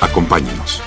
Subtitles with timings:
[0.00, 0.82] Acompáñenos.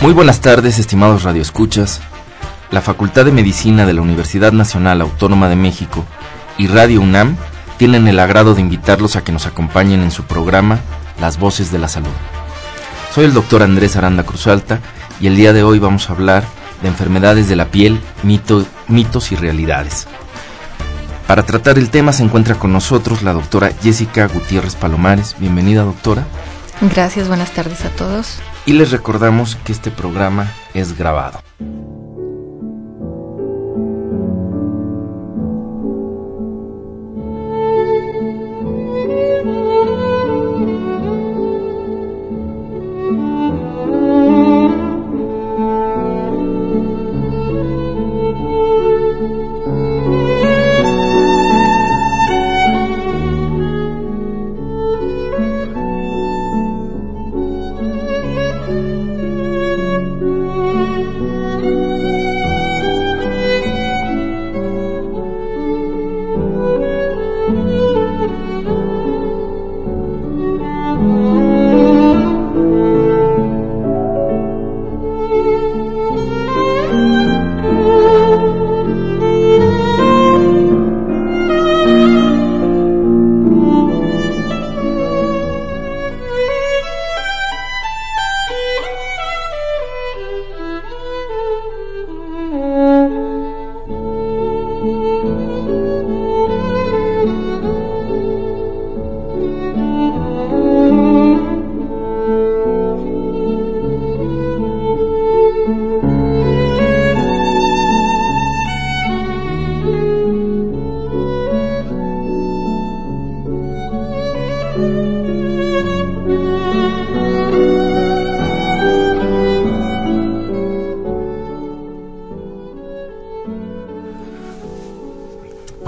[0.00, 2.00] Muy buenas tardes, estimados radioescuchas.
[2.70, 6.04] La Facultad de Medicina de la Universidad Nacional Autónoma de México
[6.56, 7.36] y Radio UNAM
[7.78, 10.80] tienen el agrado de invitarlos a que nos acompañen en su programa
[11.20, 12.12] Las Voces de la Salud.
[13.14, 14.80] Soy el doctor Andrés Aranda Cruzalta
[15.20, 16.44] y el día de hoy vamos a hablar
[16.82, 20.06] de enfermedades de la piel, mito- mitos y realidades.
[21.26, 25.36] Para tratar el tema se encuentra con nosotros la doctora Jessica Gutiérrez Palomares.
[25.38, 26.24] Bienvenida doctora.
[26.80, 28.38] Gracias, buenas tardes a todos.
[28.64, 31.42] Y les recordamos que este programa es grabado.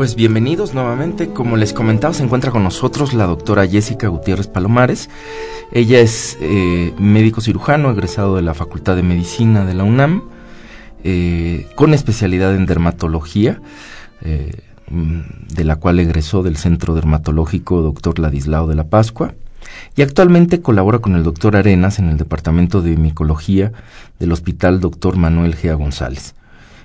[0.00, 1.28] Pues bienvenidos nuevamente.
[1.28, 5.10] Como les comentaba, se encuentra con nosotros la doctora Jessica Gutiérrez Palomares.
[5.72, 10.22] Ella es eh, médico cirujano, egresado de la Facultad de Medicina de la UNAM,
[11.04, 13.60] eh, con especialidad en dermatología,
[14.22, 18.20] eh, de la cual egresó del Centro Dermatológico Dr.
[18.20, 19.34] Ladislao de la Pascua.
[19.96, 23.72] Y actualmente colabora con el doctor Arenas en el Departamento de Micología
[24.18, 25.18] del Hospital Dr.
[25.18, 26.34] Manuel Gea González.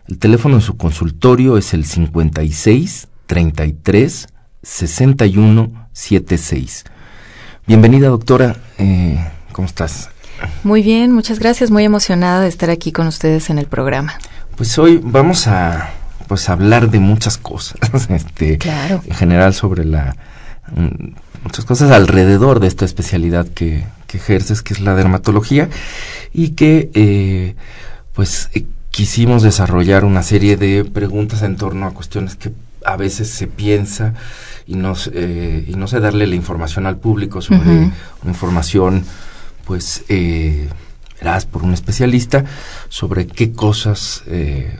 [0.07, 4.27] El teléfono de su consultorio es el 56 33
[4.61, 6.83] 61 76.
[7.65, 8.57] Bienvenida, doctora.
[8.77, 9.17] Eh,
[9.51, 10.09] ¿Cómo estás?
[10.63, 11.71] Muy bien, muchas gracias.
[11.71, 14.13] Muy emocionada de estar aquí con ustedes en el programa.
[14.55, 15.89] Pues hoy vamos a
[16.27, 17.79] pues hablar de muchas cosas,
[18.09, 19.01] este, Claro.
[19.05, 20.15] en general sobre la
[20.75, 25.69] mm, muchas cosas alrededor de esta especialidad que, que ejerces, que es la dermatología,
[26.33, 27.55] y que eh,
[28.13, 32.53] pues eh, quisimos desarrollar una serie de preguntas en torno a cuestiones que
[32.85, 34.13] a veces se piensa
[34.67, 37.91] y no, se- eh, y no sé darle la información al público sobre una
[38.35, 39.03] información
[39.65, 40.69] pues eh,
[41.19, 42.45] veraz por un especialista
[42.87, 44.79] sobre qué cosas eh,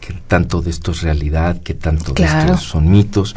[0.00, 2.48] qué tanto de esto es realidad, qué tanto Claro.
[2.48, 3.36] de esto son mitos,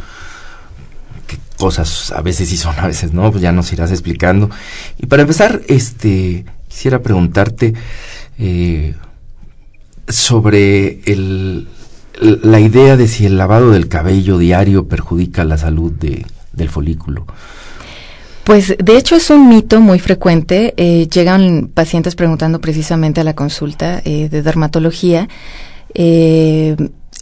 [1.28, 4.50] qué cosas a veces sí son, a veces no, pues ya nos irás explicando.
[4.98, 7.72] Y para empezar, este quisiera preguntarte
[8.38, 8.94] eh,
[10.08, 11.68] sobre el,
[12.20, 17.26] la idea de si el lavado del cabello diario perjudica la salud de, del folículo.
[18.44, 20.72] Pues de hecho es un mito muy frecuente.
[20.78, 25.28] Eh, llegan pacientes preguntando precisamente a la consulta eh, de dermatología
[25.94, 26.74] eh,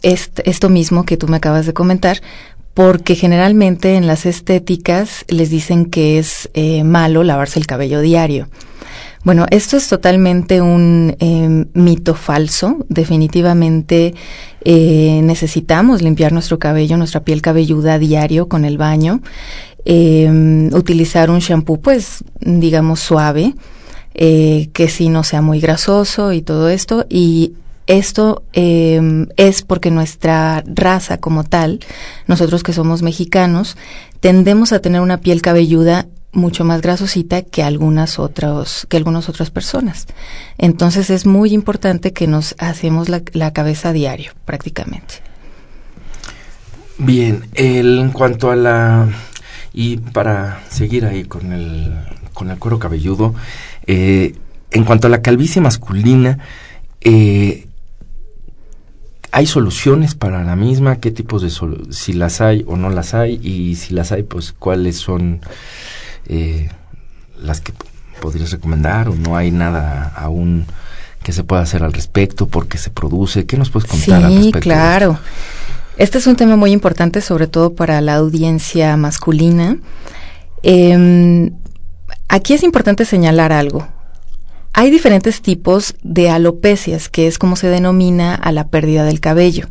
[0.03, 2.21] est- esto mismo que tú me acabas de comentar,
[2.73, 8.47] porque generalmente en las estéticas les dicen que es eh, malo lavarse el cabello diario.
[9.27, 12.77] Bueno, esto es totalmente un eh, mito falso.
[12.87, 14.13] Definitivamente
[14.63, 19.19] eh, necesitamos limpiar nuestro cabello, nuestra piel cabelluda a diario con el baño.
[19.83, 23.53] Eh, utilizar un shampoo, pues, digamos, suave.
[24.13, 27.05] eh, que sí no sea muy grasoso y todo esto.
[27.09, 27.51] Y
[27.85, 31.81] esto eh, es porque nuestra raza como tal,
[32.27, 33.75] nosotros que somos mexicanos,
[34.21, 36.07] tendemos a tener una piel cabelluda
[36.37, 40.07] mucho más grasosita que algunas otras que algunas otras personas.
[40.57, 45.15] Entonces es muy importante que nos hacemos la, la cabeza diario, prácticamente.
[46.99, 49.09] Bien, el, en cuanto a la
[49.73, 51.93] y para seguir ahí con el
[52.33, 53.33] con el cuero cabelludo,
[53.87, 54.35] eh,
[54.71, 56.39] en cuanto a la calvicie masculina,
[57.01, 57.67] eh,
[59.31, 60.97] ¿hay soluciones para la misma?
[60.97, 61.51] ¿Qué tipos de
[61.91, 63.39] si las hay o no las hay?
[63.41, 65.41] Y si las hay, pues cuáles son
[66.27, 66.69] eh,
[67.41, 67.73] las que
[68.21, 70.65] podrías recomendar o no hay nada aún
[71.23, 74.35] que se pueda hacer al respecto, porque se produce, ¿qué nos puedes contar sí, al
[74.35, 74.59] respecto?
[74.59, 75.19] claro.
[75.97, 79.77] Este es un tema muy importante, sobre todo para la audiencia masculina.
[80.61, 81.51] Eh,
[82.27, 83.87] aquí es importante señalar algo.
[84.73, 89.67] Hay diferentes tipos de alopecias, que es como se denomina a la pérdida del cabello.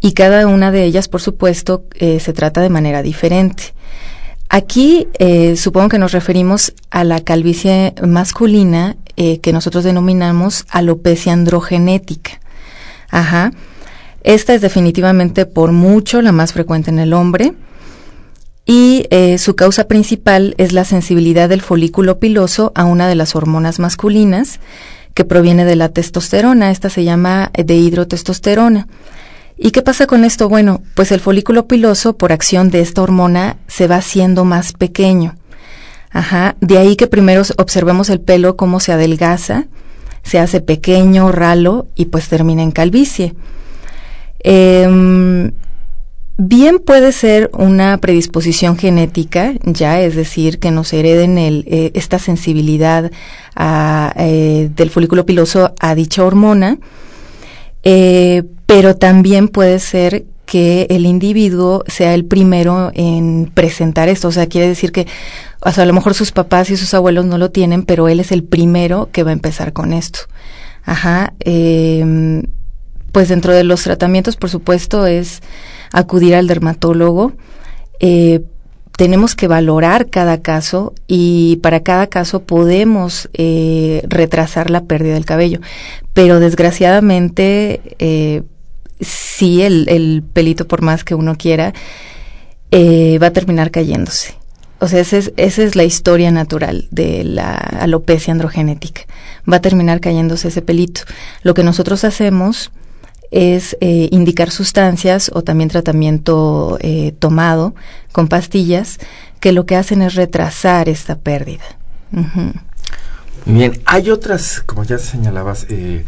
[0.00, 3.73] Y cada una de ellas, por supuesto, eh, se trata de manera diferente.
[4.54, 11.32] Aquí eh, supongo que nos referimos a la calvicie masculina eh, que nosotros denominamos alopecia
[11.32, 12.38] androgenética.
[13.10, 13.50] Ajá.
[14.22, 17.54] Esta es definitivamente por mucho la más frecuente en el hombre
[18.64, 23.34] y eh, su causa principal es la sensibilidad del folículo piloso a una de las
[23.34, 24.60] hormonas masculinas
[25.14, 26.70] que proviene de la testosterona.
[26.70, 28.86] Esta se llama dehidrotestosterona.
[29.56, 30.48] ¿Y qué pasa con esto?
[30.48, 35.36] Bueno, pues el folículo piloso, por acción de esta hormona, se va haciendo más pequeño.
[36.10, 39.66] Ajá, de ahí que primero observemos el pelo cómo se adelgaza,
[40.22, 43.34] se hace pequeño, ralo y pues termina en calvicie.
[44.42, 45.50] Eh,
[46.36, 52.18] bien puede ser una predisposición genética, ya, es decir, que nos hereden el, eh, esta
[52.18, 53.10] sensibilidad
[53.54, 56.78] a, eh, del folículo piloso a dicha hormona,
[57.84, 64.28] eh, pero también puede ser que el individuo sea el primero en presentar esto.
[64.28, 65.06] O sea, quiere decir que
[65.64, 68.20] o sea, a lo mejor sus papás y sus abuelos no lo tienen, pero él
[68.20, 70.20] es el primero que va a empezar con esto.
[70.84, 71.32] Ajá.
[71.40, 72.42] Eh,
[73.12, 75.40] pues dentro de los tratamientos, por supuesto, es
[75.90, 77.32] acudir al dermatólogo.
[77.98, 78.42] Eh,
[78.96, 85.24] tenemos que valorar cada caso y para cada caso podemos eh, retrasar la pérdida del
[85.24, 85.60] cabello.
[86.12, 88.42] Pero desgraciadamente, eh,
[89.00, 91.74] sí, el, el, pelito, por más que uno quiera,
[92.70, 94.34] eh, va a terminar cayéndose.
[94.78, 99.02] O sea, esa es, esa es la historia natural de la alopecia androgenética.
[99.50, 101.02] Va a terminar cayéndose ese pelito.
[101.42, 102.70] Lo que nosotros hacemos
[103.34, 107.74] es eh, indicar sustancias o también tratamiento eh, tomado
[108.12, 109.00] con pastillas
[109.40, 111.64] que lo que hacen es retrasar esta pérdida.
[112.12, 112.52] Uh -huh.
[113.44, 116.04] Bien, hay otras, como ya señalabas, eh,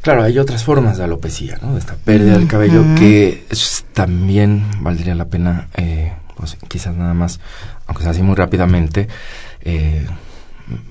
[0.00, 1.74] claro, hay otras formas de alopecia, ¿no?
[1.74, 2.38] De esta pérdida uh -huh.
[2.38, 7.38] del cabello que es, también valdría la pena, eh, pues quizás nada más,
[7.86, 9.08] aunque sea así muy rápidamente,
[9.60, 10.06] eh,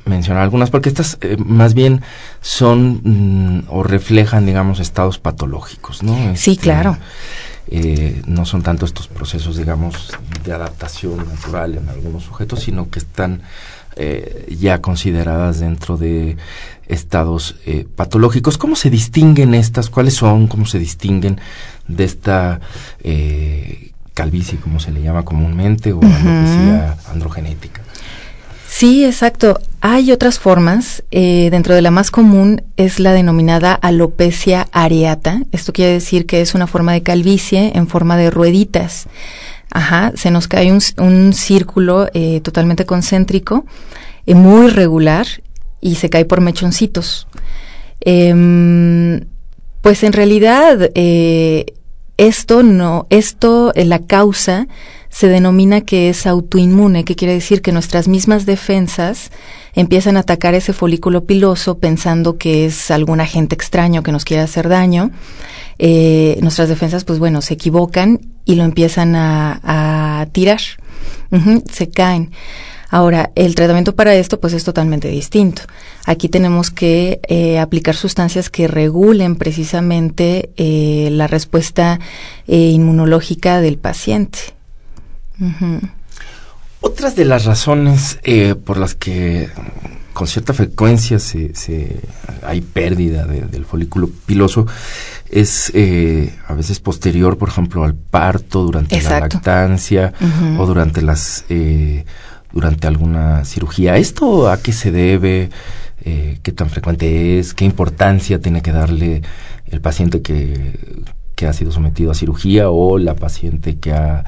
[0.05, 2.01] mencionar algunas porque estas eh, más bien
[2.41, 6.97] son mm, o reflejan digamos estados patológicos no sí este, claro.
[7.69, 10.11] eh, no son tanto estos procesos digamos
[10.43, 13.41] de adaptación natural en algunos sujetos sino que están
[13.99, 16.37] eh, ya consideradas dentro de
[16.85, 18.59] estados eh, patológicos.
[18.59, 21.41] Cómo se distinguen estas cuáles son cómo se distinguen
[21.87, 22.59] de esta
[23.03, 26.95] eh, calvicie como se le llama comúnmente o uh -huh.
[27.11, 27.81] androgenética
[28.67, 29.59] Sí, exacto.
[29.81, 31.03] Hay otras formas.
[31.11, 35.41] Eh, dentro de la más común es la denominada alopecia areata.
[35.51, 39.07] Esto quiere decir que es una forma de calvicie en forma de rueditas.
[39.71, 43.65] Ajá, se nos cae un, un círculo eh, totalmente concéntrico,
[44.25, 45.27] eh, muy regular,
[45.81, 47.27] y se cae por mechoncitos.
[49.81, 50.89] pues en realidad
[52.17, 54.67] esto no, esto, la causa
[55.17, 59.31] se denomina que es autoinmune, que quiere decir que nuestras mismas defensas
[59.73, 64.43] empiezan a atacar ese folículo piloso pensando que es algún agente extraño que nos quiere
[64.43, 65.09] hacer daño.
[65.79, 70.61] Eh, nuestras defensas, pues bueno, se equivocan y lo empiezan a, tirar.
[71.71, 72.29] Se caen.
[72.91, 75.63] Ahora, el tratamiento para esto pues es totalmente distinto.
[76.05, 81.99] Aquí tenemos que eh, aplicar sustancias que regulen precisamente eh, la respuesta
[82.47, 84.56] eh, inmunológica del paciente.
[85.39, 85.91] Uh -huh.
[86.81, 89.49] Otras de las razones eh, por las que
[90.13, 91.99] con cierta frecuencia se, se
[92.43, 94.65] hay pérdida de, del folículo piloso
[95.29, 99.13] es eh, a veces posterior, por ejemplo, al parto, durante Exacto.
[99.13, 100.59] la lactancia uh -huh.
[100.59, 102.03] o durante las eh,
[102.51, 103.97] durante alguna cirugía.
[103.97, 105.49] ¿Esto a qué se debe?
[106.03, 107.53] Eh, ¿Qué tan frecuente es?
[107.53, 109.21] ¿Qué importancia tiene que darle
[109.67, 111.03] el paciente que,
[111.35, 114.23] que ha sido sometido a cirugía o la paciente que ha,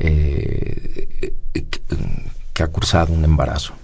[0.00, 1.32] eh,
[2.52, 3.74] que ha cursado un embarazo?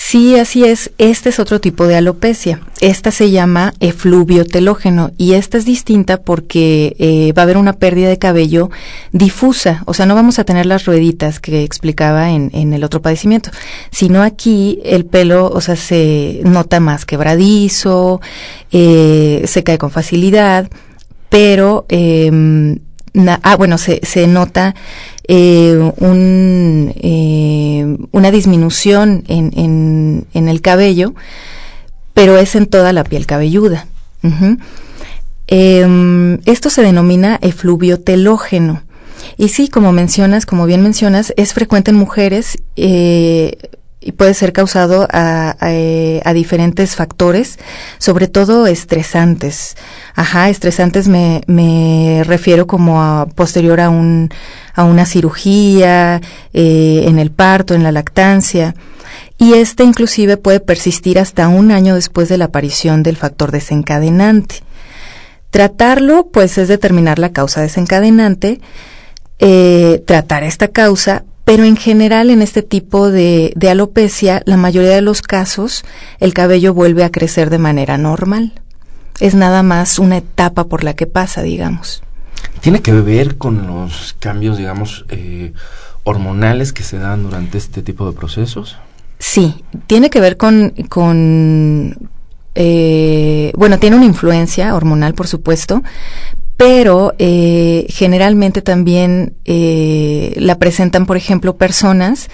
[0.00, 0.92] Sí, así es.
[0.98, 2.60] Este es otro tipo de alopecia.
[2.80, 7.72] Esta se llama efluvio telógeno y esta es distinta porque eh, va a haber una
[7.72, 8.70] pérdida de cabello
[9.10, 9.82] difusa.
[9.86, 13.50] O sea, no vamos a tener las rueditas que explicaba en, en el otro padecimiento,
[13.90, 18.20] sino aquí el pelo, o sea, se nota más quebradizo,
[18.70, 20.70] eh, se cae con facilidad,
[21.28, 22.78] pero, eh,
[23.42, 24.76] ah, bueno, se, se nota
[25.28, 31.14] eh, un, eh, una disminución en, en, en, el cabello,
[32.14, 33.86] pero es en toda la piel cabelluda.
[35.46, 38.82] eh, esto se denomina efluvio telógeno.
[39.36, 43.56] Y sí, como mencionas, como bien mencionas, es frecuente en mujeres eh,
[44.00, 45.68] y puede ser causado a, a,
[46.24, 47.58] a, diferentes factores,
[47.98, 49.76] sobre todo estresantes.
[50.14, 54.30] Ajá, estresantes me, me refiero como a posterior a un
[54.78, 56.20] a una cirugía,
[56.52, 58.76] eh, en el parto, en la lactancia.
[59.36, 64.62] Y este inclusive puede persistir hasta un año después de la aparición del factor desencadenante.
[65.50, 68.60] Tratarlo, pues, es determinar la causa desencadenante,
[69.40, 74.94] eh, tratar esta causa, pero en general en este tipo de, de alopecia, la mayoría
[74.94, 75.82] de los casos,
[76.20, 78.52] el cabello vuelve a crecer de manera normal.
[79.18, 82.02] Es nada más una etapa por la que pasa, digamos.
[82.60, 85.54] ¿Tiene que ver con los cambios, digamos, eh,
[86.04, 88.76] hormonales que se dan durante este tipo de procesos?
[89.18, 92.10] Sí, tiene que ver con, con
[92.60, 95.82] eh, bueno, tiene una influencia hormonal, por supuesto,
[96.58, 102.28] pero eh, generalmente también eh, la presentan, por ejemplo, personas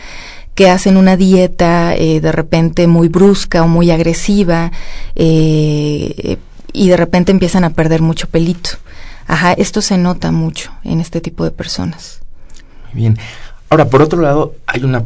[0.54, 4.72] que hacen una dieta eh, de repente muy brusca o muy agresiva
[5.14, 6.38] eh,
[6.72, 8.70] y de repente empiezan a perder mucho pelito.
[9.26, 12.20] Ajá, esto se nota mucho en este tipo de personas.
[12.92, 13.18] Muy bien.
[13.68, 15.04] Ahora, por otro lado, hay una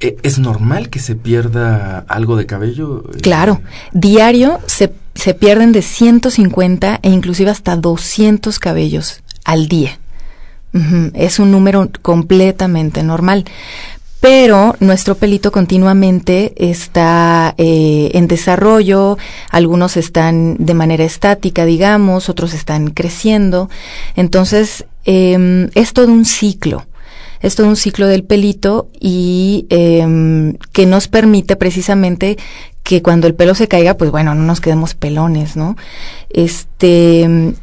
[0.00, 3.02] eh, ¿Es normal que se pierda algo de cabello?
[3.20, 3.60] Claro,
[3.92, 9.98] diario se, se pierden de 150 e inclusive hasta 200 cabellos al día.
[11.14, 13.44] Es un número completamente normal.
[14.20, 19.16] Pero nuestro pelito continuamente está eh, en desarrollo,
[19.50, 23.70] algunos están de manera estática, digamos, otros están creciendo.
[24.16, 26.87] Entonces, eh, es todo un ciclo
[27.40, 32.36] es todo un ciclo del pelito y eh, que nos permite precisamente
[32.82, 35.76] que cuando el pelo se caiga, pues bueno, no nos quedemos pelones, ¿no?
[36.30, 37.54] Este,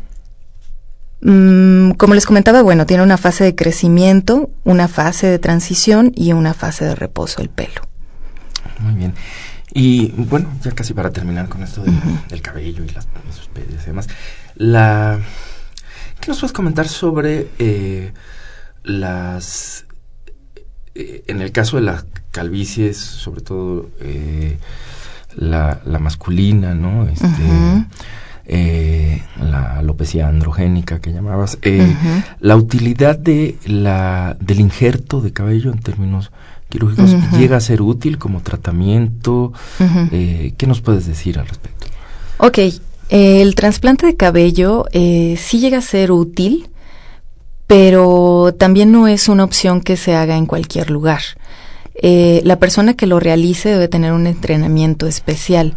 [1.21, 6.33] mmm, como les comentaba, bueno, tiene una fase de crecimiento, una fase de transición y
[6.33, 7.81] una fase de reposo el pelo.
[8.79, 9.13] Muy bien.
[9.73, 12.27] Y bueno, ya casi para terminar con esto del, uh -huh.
[12.27, 14.07] del cabello y las sus y demás,
[14.55, 15.19] la
[16.21, 18.13] ¿qué nos puedes comentar sobre eh,
[18.85, 19.85] las
[20.93, 24.57] eh, en el caso de las calvicies sobre todo eh,
[25.35, 27.85] la, la, masculina no este uh -huh.
[28.45, 32.23] eh, la alopecia androgénica que llamabas uh -huh.
[32.39, 36.31] la utilidad de la del injerto de cabello en términos
[36.69, 37.37] quirúrgicos uh -huh.
[37.37, 39.51] llega a ser útil como tratamiento
[40.11, 41.87] eh, qué nos puedes decir al respecto
[42.37, 42.59] Ok,
[43.09, 46.67] el trasplante de cabello eh, sí llega a ser útil
[47.67, 51.21] pero también no es una opción que se haga en cualquier lugar.
[51.95, 55.75] Eh, la persona que lo realice debe tener un entrenamiento especial.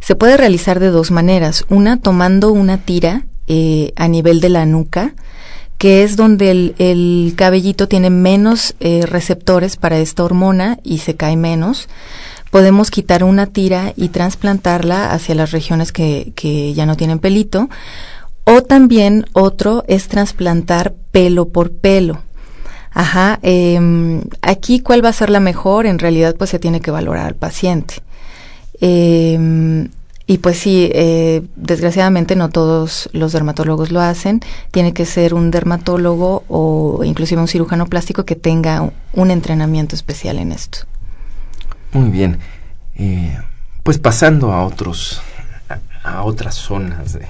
[0.00, 1.64] Se puede realizar de dos maneras.
[1.68, 5.14] Una, tomando una tira eh, a nivel de la nuca,
[5.76, 11.16] que es donde el, el cabellito tiene menos eh, receptores para esta hormona y se
[11.16, 11.88] cae menos.
[12.50, 17.68] Podemos quitar una tira y trasplantarla hacia las regiones que ya no tienen pelito
[18.48, 22.22] o también otro es trasplantar pelo por pelo.
[22.92, 26.90] Ajá, eh, aquí cuál va a ser la mejor, en realidad pues se tiene que
[26.90, 27.96] valorar al paciente.
[28.80, 29.88] Eh,
[30.30, 34.42] y pues sí, eh, desgraciadamente no todos los dermatólogos lo hacen.
[34.70, 40.38] Tiene que ser un dermatólogo o inclusive un cirujano plástico que tenga un entrenamiento especial
[40.38, 40.80] en esto.
[41.92, 42.38] Muy bien.
[42.96, 43.38] Eh,
[43.82, 45.22] pues pasando a otros,
[46.04, 47.26] a otras zonas de,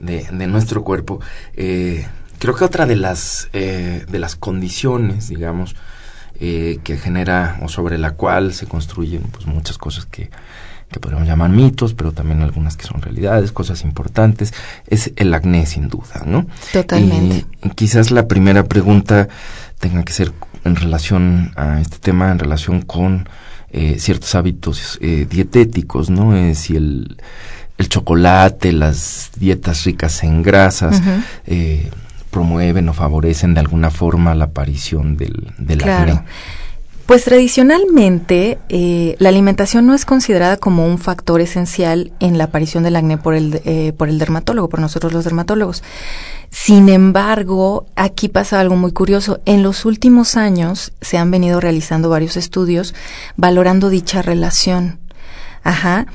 [0.00, 1.20] de, de nuestro cuerpo.
[1.54, 2.06] Eh,
[2.38, 5.76] creo que otra de las, eh, de las condiciones, digamos,
[6.40, 10.30] eh, que genera o sobre la cual se construyen pues, muchas cosas que,
[10.90, 14.52] que podríamos llamar mitos, pero también algunas que son realidades, cosas importantes,
[14.86, 16.46] es el acné sin duda, ¿no?
[16.72, 17.46] Totalmente.
[17.62, 19.28] Y, quizás la primera pregunta
[19.78, 20.32] tenga que ser
[20.64, 23.28] en relación a este tema, en relación con
[23.70, 26.36] eh, ciertos hábitos eh, dietéticos, ¿no?
[26.36, 27.18] Eh, si el,
[27.80, 31.02] el chocolate, las dietas ricas en grasas,
[31.46, 31.90] eh,
[32.30, 36.12] promueven o favorecen de alguna forma la aparición del, del Claro.
[36.12, 36.24] acné.
[37.06, 42.84] Pues tradicionalmente eh, la alimentación no es considerada como un factor esencial en la aparición
[42.84, 45.82] del acné por el, eh, por el dermatólogo, por nosotros los dermatólogos.
[46.50, 49.40] Sin embargo, aquí pasa algo muy curioso.
[49.44, 52.94] En los últimos años se han venido realizando varios estudios
[53.36, 55.00] valorando dicha relación.
[55.64, 56.06] Ajá.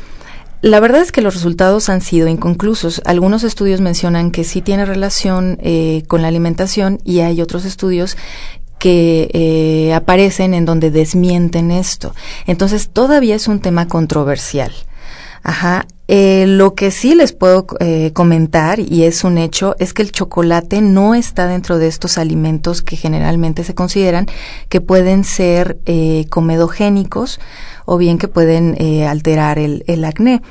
[0.65, 3.00] La verdad es que los resultados han sido inconclusos.
[3.05, 8.17] Algunos estudios mencionan que sí tiene relación eh, con la alimentación y hay otros estudios
[8.79, 12.15] que eh, aparecen en donde desmienten esto.
[12.48, 14.72] Entonces todavía es un tema controversial.
[15.45, 15.85] Ajá.
[16.07, 20.11] Eh, lo que sí les puedo eh, comentar, y es un hecho, es que el
[20.11, 24.25] chocolate no está dentro de estos alimentos que generalmente se consideran
[24.69, 27.39] que pueden ser eh, comedogénicos
[27.85, 30.41] o bien que pueden eh, alterar el, acné.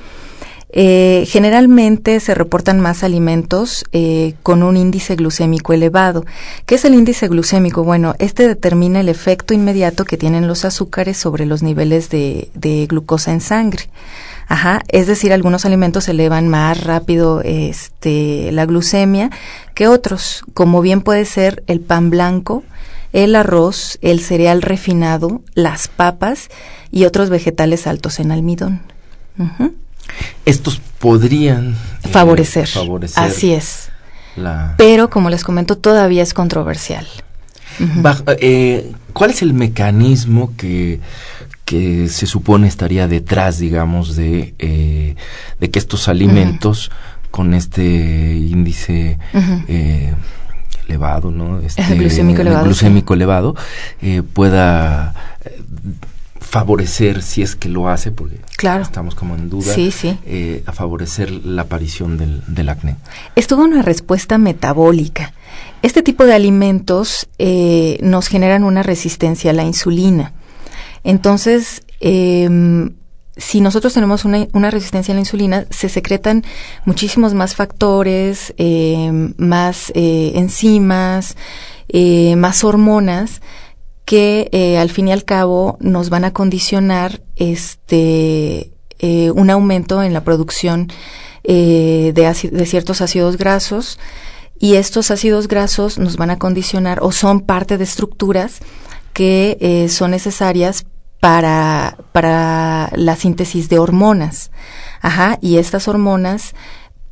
[0.76, 6.24] Eh, generalmente se reportan más alimentos eh, con un índice glucémico elevado.
[6.66, 7.84] ¿Qué es el índice glucémico?
[7.84, 13.32] Bueno, este determina el efecto inmediato que tienen los azúcares sobre los niveles de glucosa
[13.32, 13.84] en sangre.
[14.46, 19.30] Ajá, es decir, algunos alimentos elevan más rápido este, la glucemia
[19.74, 22.62] que otros, como bien puede ser el pan blanco,
[23.12, 26.50] el arroz, el cereal refinado, las papas
[26.90, 28.82] y otros vegetales altos en almidón.
[30.44, 32.68] Estos podrían eh, Favorecer.
[32.68, 33.88] favorecer Así es.
[34.36, 37.06] la, Pero, como les comento, todavía es controversial.
[38.02, 41.00] Bajo- eh, ¿Cuál es el mecanismo que,
[41.64, 45.14] que se supone estaría detrás, digamos, de, eh,
[45.60, 46.90] de que estos alimentos
[47.30, 47.84] con este
[48.36, 49.18] índice
[49.68, 50.14] eh,
[50.88, 51.60] elevado, ¿no?
[51.60, 53.54] Este, Glucémico elevado, glucémico elevado,
[54.02, 55.14] eh, pueda
[55.44, 55.60] eh,
[56.40, 58.82] favorecer, si es que lo hace, porque Claro.
[58.82, 60.16] estamos como en duda, Sí, sí.
[60.66, 62.96] a favorecer la aparición del, del acné.
[63.34, 65.32] Es toda una respuesta metabólica.
[65.84, 70.32] Este tipo de alimentos eh, nos generan una resistencia a la insulina.
[71.02, 72.94] Entonces, em,
[73.36, 76.42] si nosotros tenemos una, resistencia a la insulina, se secretan
[76.86, 81.36] muchísimos más factores, em, más eh, enzimas,
[81.88, 83.42] eh, más hormonas
[84.06, 88.70] que eh, al fin y al cabo nos van a condicionar este
[89.34, 90.90] un aumento en la producción
[91.42, 93.98] de, de ciertos ácidos grasos
[94.58, 98.60] y estos ácidos grasos nos van a condicionar o son parte de estructuras
[99.12, 100.86] que eh, son necesarias
[101.20, 104.50] para, para la síntesis de hormonas.
[105.00, 106.54] Ajá, y estas hormonas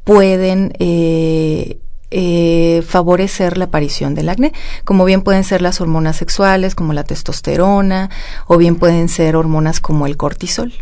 [0.04, 1.78] pueden eh,
[2.10, 4.52] eh, favorecer la aparición del acné,
[4.84, 8.10] como bien pueden ser las hormonas sexuales, como la testosterona,
[8.46, 10.74] o bien pueden ser hormonas como el cortisol.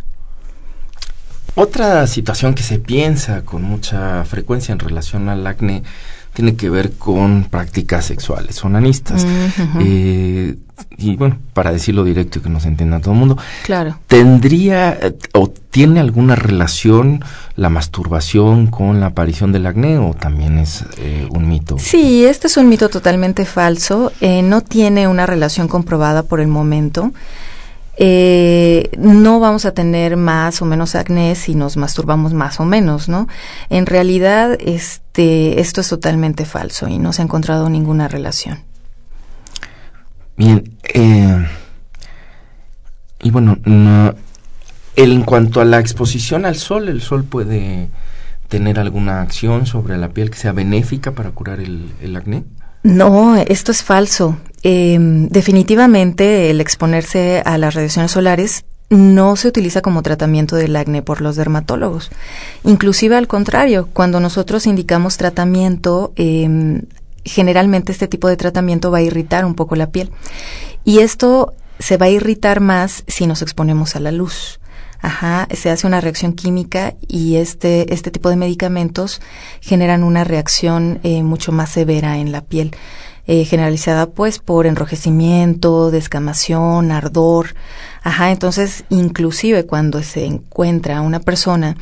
[1.54, 5.82] Otra situación que se piensa con mucha frecuencia en relación al acné
[6.32, 9.24] tiene que ver con prácticas sexuales onanistas.
[9.24, 9.78] Ujú.
[9.80, 10.56] Eh,
[10.96, 13.98] y bueno, para decirlo directo y que nos entienda todo el mundo, Claro.
[14.06, 17.22] ¿tendría eh, o tiene alguna relación
[17.56, 21.78] la masturbación con la aparición del acné o también es eh, un mito?
[21.78, 24.12] Sí, este es un mito totalmente falso.
[24.20, 27.12] eh, no tiene una relación comprobada por el momento.
[28.02, 33.10] Eh, no vamos a tener más o menos acné si nos masturbamos más o menos,
[33.10, 33.28] ¿no?
[33.68, 38.60] En realidad, este, esto es totalmente falso y no se ha encontrado ninguna relación.
[40.34, 41.46] Bien, eh,
[43.22, 44.14] y bueno, no-
[44.96, 47.90] en cuanto a la exposición al sol, el sol puede
[48.48, 52.44] tener alguna acción sobre la piel que sea benéfica para curar el, el acné.
[52.82, 54.38] No, esto es falso.
[54.62, 61.02] Eh, definitivamente el exponerse a las radiaciones solares no se utiliza como tratamiento del acné
[61.02, 62.10] por los dermatólogos.
[62.64, 66.82] Inclusive al contrario, cuando nosotros indicamos tratamiento, eh,
[67.24, 70.10] generalmente este tipo de tratamiento va a irritar un poco la piel.
[70.84, 74.60] Y esto se va a irritar más si nos exponemos a la luz.
[75.02, 79.22] Ajá, se hace una reacción química y este, este tipo de medicamentos
[79.62, 82.72] generan una reacción eh, mucho más severa en la piel,
[83.32, 87.54] eh, generalizada pues por enrojecimiento, descamación, ardor.
[88.02, 91.76] Ajá, entonces inclusive cuando se encuentra una persona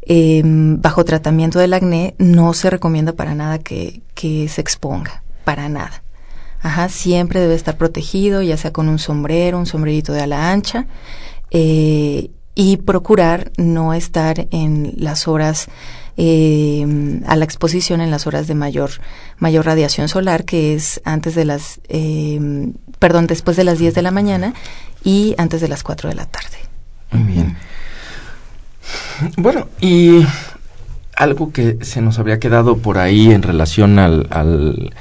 [0.00, 5.68] eh, bajo tratamiento del acné, no se recomienda para nada que, que se exponga, para
[5.68, 6.02] nada.
[6.62, 10.86] Ajá, siempre debe estar protegido, ya sea con un sombrero, un sombrerito de ala ancha,
[11.50, 15.68] eh, y procurar no estar en las horas
[16.16, 18.90] eh, a la exposición en las horas de mayor,
[19.38, 24.02] mayor radiación solar, que es antes de las, eh, perdón, después de las 10 de
[24.02, 24.54] la mañana
[25.04, 26.56] y antes de las 4 de la tarde.
[27.10, 27.56] Muy bien.
[29.36, 30.24] Bueno, y
[31.16, 34.94] algo que se nos habría quedado por ahí en relación al, al,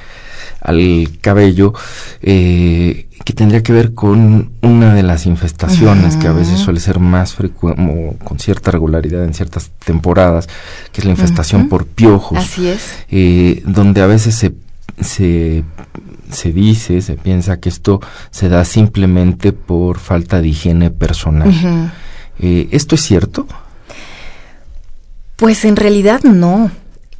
[0.65, 1.73] al cabello,
[2.21, 6.99] eh, que tendría que ver con una de las infestaciones que a veces suele ser
[6.99, 10.47] más frecuente, con cierta regularidad en ciertas temporadas,
[10.91, 12.37] que es la infestación por piojos.
[12.37, 12.81] Así es.
[13.09, 14.53] Eh, donde a veces se,
[15.01, 15.63] se,
[16.29, 17.99] se dice, se piensa que esto
[18.31, 21.51] se da simplemente por falta de higiene personal.
[22.39, 23.47] eh, ¿Esto es cierto?
[25.35, 26.71] Pues en realidad no.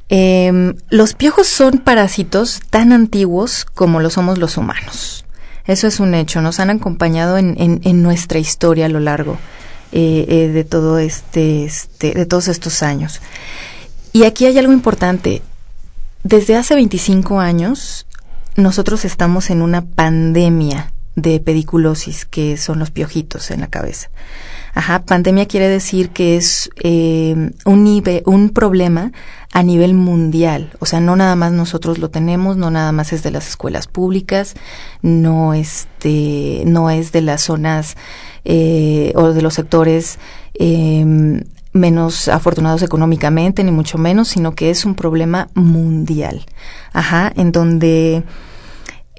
[0.10, 5.26] Eh, los piojos son parásitos tan antiguos como lo somos los humanos.
[5.66, 6.42] Eso es un hecho.
[6.42, 9.38] Nos han acompañado en, en, en nuestra historia a lo largo
[9.92, 13.22] eh, eh, de todo este, este, de todos estos años.
[14.14, 15.42] Y aquí hay algo importante.
[16.24, 18.06] Desde hace 25 años,
[18.56, 24.10] nosotros estamos en una pandemia de pediculosis, que son los piojitos en la cabeza.
[24.74, 29.14] Ajá, pandemia quiere decir que es eh, un, un problema
[29.56, 30.74] a nivel mundial.
[30.80, 33.88] O sea, no nada más nosotros lo tenemos, no nada más es de las escuelas
[33.88, 34.54] públicas,
[35.02, 37.96] no, este, no es de las zonas
[38.44, 40.20] eh, o de los sectores
[40.56, 41.06] eh,
[41.72, 46.46] menos afortunados económicamente, ni mucho menos, sino que es un problema mundial.
[46.92, 48.24] Ajá, en donde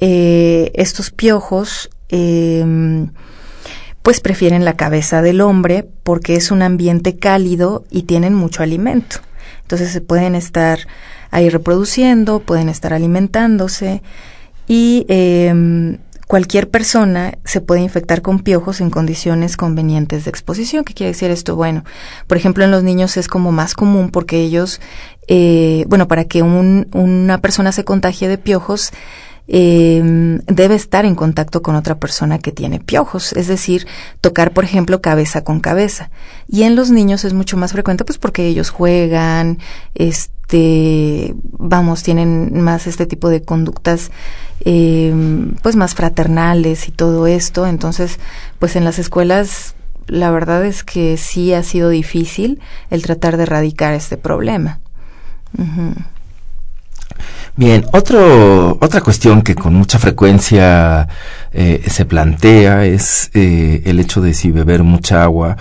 [0.02, 3.06] eh, estos piojos eh,
[4.02, 9.20] pues prefieren la cabeza del hombre porque es un ambiente cálido y tienen mucho alimento.
[9.66, 10.78] Entonces se pueden estar
[11.32, 14.00] ahí reproduciendo, pueden estar alimentándose
[14.68, 20.84] y eh, cualquier persona se puede infectar con piojos en condiciones convenientes de exposición.
[20.84, 21.56] ¿Qué quiere decir esto?
[21.56, 21.84] Bueno,
[22.26, 24.80] por ejemplo, en los niños es como más común porque ellos,
[25.28, 28.92] eh, bueno, para que un, una persona se contagie de piojos,
[29.48, 33.86] eh, debe estar en contacto con otra persona que tiene piojos, es decir,
[34.20, 36.10] tocar, por ejemplo, cabeza con cabeza.
[36.48, 39.58] Y en los niños es mucho más frecuente, pues porque ellos juegan,
[39.94, 44.10] este, vamos, tienen más este tipo de conductas,
[44.64, 45.14] eh,
[45.62, 47.66] pues más fraternales y todo esto.
[47.66, 48.18] Entonces,
[48.58, 49.74] pues en las escuelas,
[50.08, 54.80] la verdad es que sí ha sido difícil el tratar de erradicar este problema.
[57.56, 61.08] Bien, otro, otra cuestión que con mucha frecuencia
[61.52, 65.56] eh, se plantea es eh, el hecho de si beber mucha agua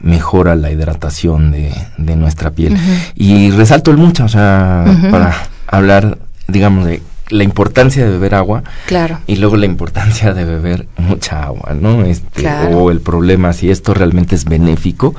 [0.00, 2.74] mejora la hidratación de, de nuestra piel.
[2.74, 3.12] Uh -huh.
[3.14, 5.10] Y resalto el mucho, o sea, uh -huh.
[5.10, 5.34] para
[5.66, 6.18] hablar,
[6.48, 9.20] digamos, de la importancia de beber agua claro.
[9.26, 12.04] y luego la importancia de beber mucha agua, ¿no?
[12.04, 12.78] Este, claro.
[12.78, 15.14] O el problema, si esto realmente es benéfico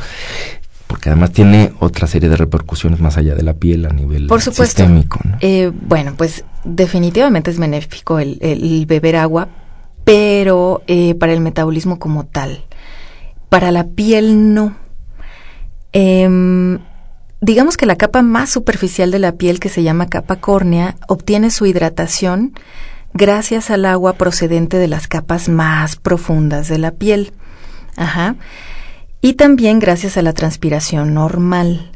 [0.89, 4.41] porque además tiene otra serie de repercusiones más allá de la piel a nivel Por
[4.41, 4.81] supuesto.
[4.81, 5.19] sistémico.
[5.23, 5.37] ¿no?
[5.39, 9.49] Eh, bueno, pues definitivamente es benéfico el, el beber agua,
[10.03, 12.65] pero eh, para el metabolismo como tal.
[13.49, 14.77] Para la piel no.
[15.93, 16.27] Eh,
[17.39, 21.51] digamos que la capa más superficial de la piel, que se llama capa córnea, obtiene
[21.51, 22.53] su hidratación
[23.13, 27.31] gracias al agua procedente de las capas más profundas de la piel.
[27.95, 28.37] Ajá
[29.21, 31.91] y también gracias a la transpiración normal.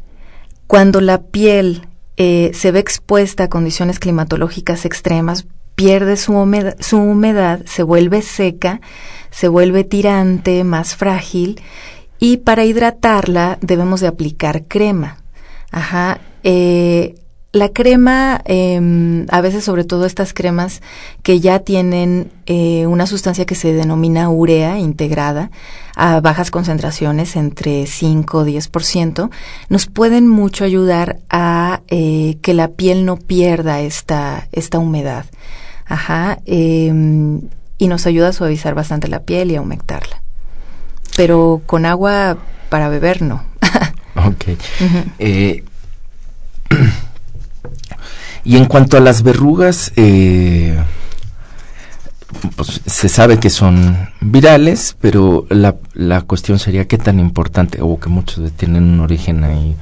[0.66, 6.98] Cuando la piel eh, se ve expuesta a condiciones climatológicas extremas, pierde su humedad, su
[6.98, 8.80] humedad, se vuelve seca,
[9.30, 11.60] se vuelve tirante, más frágil
[12.18, 15.18] y para hidratarla debemos de aplicar crema.
[15.70, 16.20] Ajá.
[16.44, 17.16] Eh,
[17.54, 20.82] la crema, eh, a veces sobre todo estas cremas
[21.22, 25.52] que ya tienen eh, una sustancia que se denomina urea integrada
[25.94, 29.30] a bajas concentraciones, entre 5 o 10%,
[29.68, 35.24] nos pueden mucho ayudar a eh, que la piel no pierda esta, esta humedad.
[35.86, 36.38] Ajá.
[36.46, 40.22] y nos ayuda a suavizar bastante la piel y a aumentarla.
[41.14, 42.38] Pero con agua
[42.70, 43.44] para beber no.
[44.16, 44.44] ok.
[44.80, 44.84] Uh
[45.18, 45.62] -huh.
[48.44, 50.78] Y en cuanto a las verrugas, eh,
[52.56, 57.98] pues se sabe que son virales, pero la, la, cuestión sería qué tan importante, o
[57.98, 59.76] que muchos tienen un origen ahí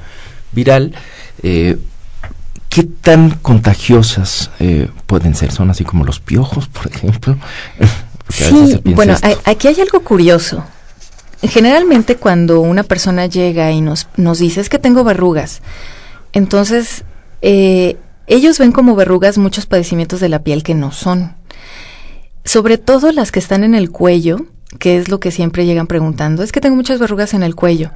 [0.53, 0.95] viral,
[1.43, 1.79] eh,
[2.69, 5.53] qué tan contagiosas eh, pueden ser.
[5.53, 7.37] Son así como los piojos, por ejemplo.
[8.29, 10.65] sí, bueno, aquí hay algo curioso.
[11.43, 15.61] Generalmente cuando una persona llega y nos, nos dice es que tengo verrugas,
[16.33, 17.05] entonces
[17.43, 21.37] eh, ellos ven como verrugas muchos padecimientos de la piel que no son.
[22.45, 24.47] Sobre todo las que están en el cuello,
[24.79, 27.91] que es lo que siempre llegan preguntando, es que tengo muchas verrugas en el cuello.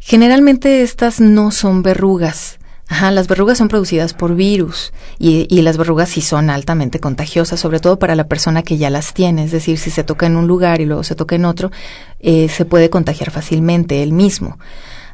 [0.00, 2.58] Generalmente estas no son verrugas,
[2.90, 7.60] Ajá, las verrugas son producidas por virus y, y, las verrugas sí son altamente contagiosas,
[7.60, 9.44] sobre todo para la persona que ya las tiene.
[9.44, 11.70] Es decir, si se toca en un lugar y luego se toca en otro,
[12.18, 14.58] eh, se puede contagiar fácilmente él mismo.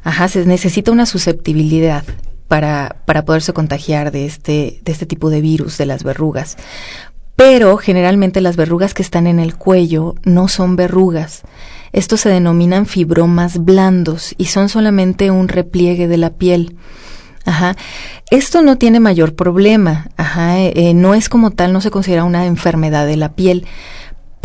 [0.03, 2.05] Ajá, se necesita una susceptibilidad
[2.47, 6.57] para, para poderse contagiar de este, de este tipo de virus, de las verrugas.
[7.35, 11.41] Pero generalmente las verrugas que están en el cuello no son verrugas.
[11.91, 16.77] Estos se denominan fibromas blandos y son solamente un repliegue de la piel.
[17.45, 17.75] Ajá.
[18.31, 20.09] Esto no tiene mayor problema.
[20.17, 20.59] Ajá.
[20.59, 23.65] Eh, no es como tal, no se considera una enfermedad de la piel.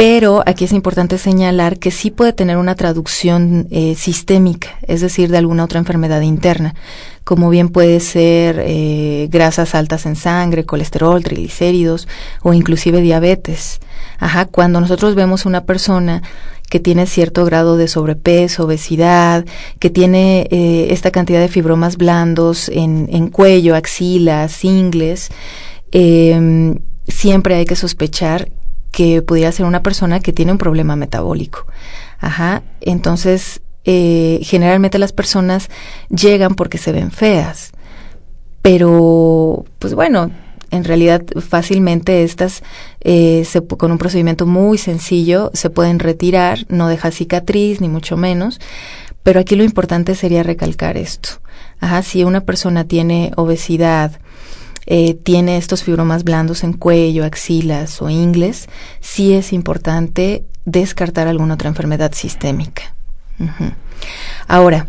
[0.01, 5.31] Pero aquí es importante señalar que sí puede tener una traducción eh, sistémica, es decir,
[5.31, 6.75] de alguna otra enfermedad interna,
[7.23, 12.09] como bien puede ser eh, grasas altas en sangre, colesterol, triglicéridos
[12.41, 13.81] o inclusive diabetes.
[14.19, 16.23] Ajá, cuando nosotros vemos una persona
[16.71, 19.45] que tiene cierto grado de sobrepeso, obesidad,
[19.81, 25.29] que tiene eh, esta cantidad de fibromas blandos en, en cuello, axilas, ingles,
[25.93, 26.75] eh,
[27.07, 28.49] siempre hay que sospechar
[28.91, 31.67] que pudiera ser una persona que tiene un problema metabólico.
[32.19, 35.71] Ajá, entonces eh, generalmente las personas
[36.09, 37.73] llegan porque se ven feas,
[38.63, 40.31] pero pues bueno,
[40.71, 42.63] en realidad fácilmente estas
[43.01, 48.17] eh, se, con un procedimiento muy sencillo se pueden retirar, no deja cicatriz ni mucho
[48.17, 48.61] menos,
[49.23, 51.41] pero aquí lo importante sería recalcar esto.
[51.81, 54.21] Ajá, si una persona tiene obesidad,
[54.87, 58.69] eh, tiene estos fibromas blandos en cuello, axilas o ingles,
[59.01, 62.95] sí es importante descartar alguna otra enfermedad sistémica.
[64.47, 64.89] Ahora,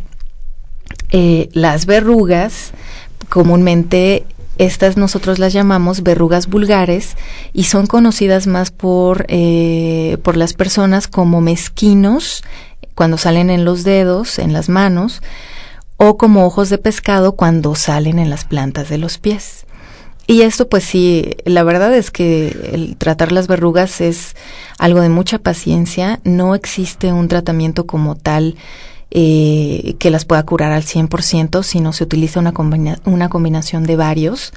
[1.12, 2.72] eh, las verrugas,
[3.30, 4.26] comúnmente
[4.58, 7.16] estas nosotros las llamamos verrugas vulgares
[7.54, 12.44] y son conocidas más por, eh, por las personas como mezquinos
[12.94, 15.22] cuando salen en los dedos, en las manos,
[15.98, 19.61] o como ojos de pescado cuando salen en las plantas de los pies.
[20.28, 24.36] Y esto pues sí, la verdad es que el tratar las verrugas es
[24.78, 28.56] algo de mucha paciencia, no existe un tratamiento como tal
[29.10, 32.54] eh, que las pueda curar al 100%, sino se utiliza una,
[33.04, 34.54] una combinación de varios.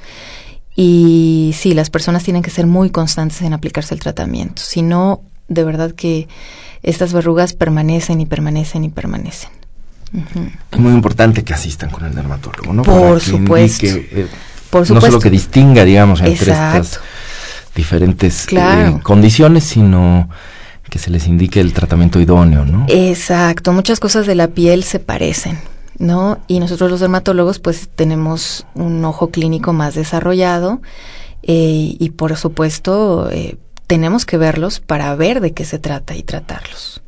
[0.77, 4.61] Y sí, las personas tienen que ser muy constantes en aplicarse el tratamiento.
[4.61, 6.27] Si no, de verdad que
[6.83, 9.49] estas verrugas permanecen y permanecen y permanecen.
[10.71, 12.83] Es muy importante que asistan con el dermatólogo, ¿no?
[12.83, 13.87] Por supuesto.
[13.87, 14.27] Eh,
[14.75, 15.07] Por supuesto.
[15.07, 16.99] No solo que distinga, digamos, entre estas
[17.73, 20.27] diferentes eh, condiciones, sino
[20.89, 22.85] que se les indique el tratamiento idóneo, ¿no?
[22.89, 25.59] Exacto, muchas cosas de la piel se parecen,
[25.97, 26.39] ¿no?
[26.47, 30.81] Y nosotros los dermatólogos pues tenemos un ojo clínico más desarrollado
[31.43, 33.55] eh, y por supuesto eh,
[33.87, 37.01] tenemos que verlos para ver de qué se trata y tratarlos.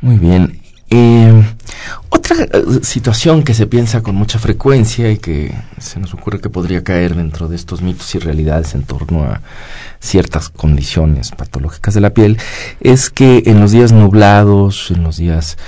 [0.00, 0.60] Muy bien.
[0.88, 1.42] Eh,
[2.10, 6.48] otra eh, situación que se piensa con mucha frecuencia y que se nos ocurre que
[6.48, 9.40] podría caer dentro de estos mitos y realidades en torno a
[9.98, 12.38] ciertas condiciones patológicas de la piel
[12.80, 15.58] es que en los días nublados, en los días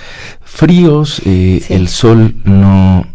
[0.41, 3.07] fríos, eh, el sol no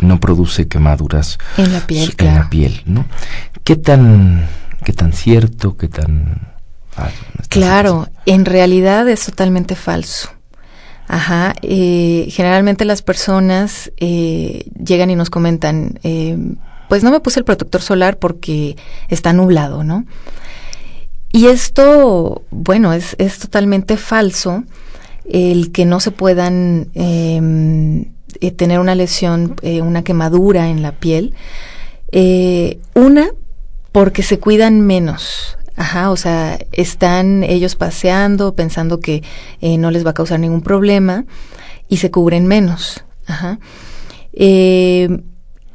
[0.00, 3.06] no produce quemaduras en la piel, en la piel, ¿no?
[3.64, 4.46] ¿Qué tan
[4.84, 6.54] qué tan cierto, qué tan
[7.48, 10.30] Claro, en realidad es totalmente falso.
[11.06, 16.38] Ajá, eh, generalmente las personas eh, llegan y nos comentan, eh,
[16.88, 18.76] pues no me puse el protector solar porque
[19.08, 20.06] está nublado, ¿no?
[21.30, 24.64] Y esto, bueno, es, es totalmente falso
[25.28, 31.34] el que no se puedan em, eh, tener una lesión, una quemadura en la piel.
[32.94, 33.28] Una,
[33.90, 35.58] porque se cuidan menos.
[35.76, 39.22] Ajá, o sea, están ellos paseando pensando que
[39.60, 41.24] eh, no les va a causar ningún problema
[41.88, 43.04] y se cubren menos.
[43.26, 43.58] Ajá.
[44.32, 45.08] Eh,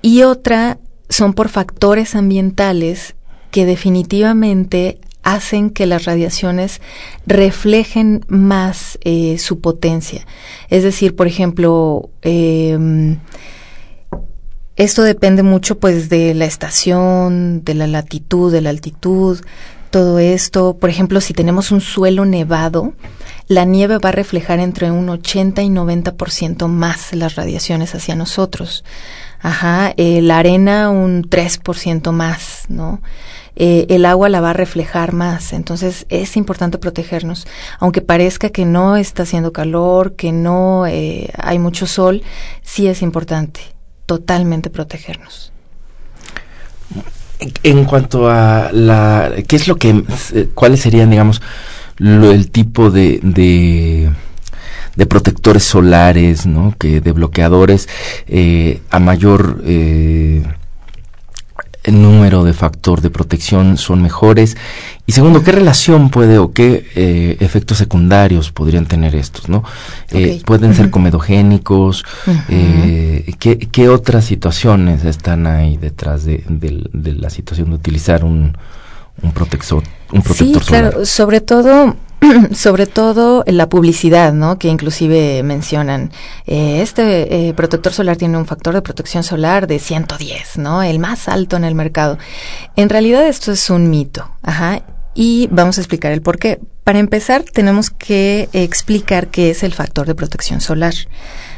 [0.02, 3.16] y otra son por factores ambientales
[3.52, 6.82] que definitivamente hacen que las radiaciones
[7.26, 10.26] reflejen más eh, su potencia.
[10.70, 13.18] Es decir, por ejemplo, eh,
[14.76, 19.40] esto depende mucho pues de la estación, de la latitud, de la altitud,
[19.90, 20.78] todo esto.
[20.78, 22.94] Por ejemplo, si tenemos un suelo nevado,
[23.48, 28.84] la nieve va a reflejar entre un 80 y 90% más las radiaciones hacia nosotros.
[29.42, 33.02] Ajá, eh, la arena un 3% más, ¿no?
[33.56, 35.54] Eh, el agua la va a reflejar más.
[35.54, 37.48] Entonces es importante protegernos.
[37.80, 42.22] Aunque parezca que no está haciendo calor, que no eh, hay mucho sol,
[42.62, 43.62] sí es importante
[44.06, 45.52] totalmente protegernos.
[47.64, 50.04] En cuanto a la, ¿qué es lo que,
[50.54, 51.42] cuáles serían, digamos,
[51.98, 54.10] lo, el tipo de, de,
[54.96, 56.76] de protectores solares, ¿no?
[56.78, 57.88] Que de bloqueadores
[58.28, 60.44] eh, a mayor eh,
[61.84, 64.58] el número de factor de protección son mejores?
[65.06, 69.50] Y segundo, ¿qué relación puede o qué eh, efectos secundarios podrían tener estos?
[69.50, 69.64] ¿no?
[70.12, 72.04] Eh, ¿Pueden ser comedogénicos?
[72.50, 78.24] eh, ¿qué, ¿qué, otras situaciones están ahí detrás de, de, de la situación de utilizar
[78.24, 78.56] un,
[79.22, 81.96] un protector, un protector sí, claro, sobre todo
[82.54, 84.58] sobre todo la publicidad, ¿no?
[84.58, 86.12] Que inclusive mencionan,
[86.46, 90.84] eh, este eh, protector solar tiene un factor de protección solar de 110, ¿no?
[90.84, 92.18] El más alto en el mercado.
[92.76, 94.82] En realidad esto es un mito, ajá.
[95.16, 96.60] Y vamos a explicar el por qué.
[96.84, 100.94] Para empezar, tenemos que explicar qué es el factor de protección solar.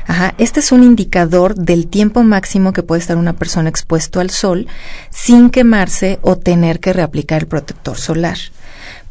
[0.07, 4.29] Ajá, este es un indicador del tiempo máximo que puede estar una persona expuesto al
[4.29, 4.67] sol
[5.09, 8.37] sin quemarse o tener que reaplicar el protector solar.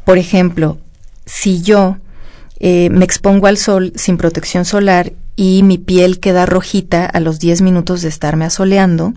[0.03, 0.77] Por ejemplo,
[1.33, 1.97] si yo
[2.59, 7.39] eh, me expongo al sol sin protección solar y mi piel queda rojita a los
[7.39, 9.13] 10 minutos de estarme asoleando,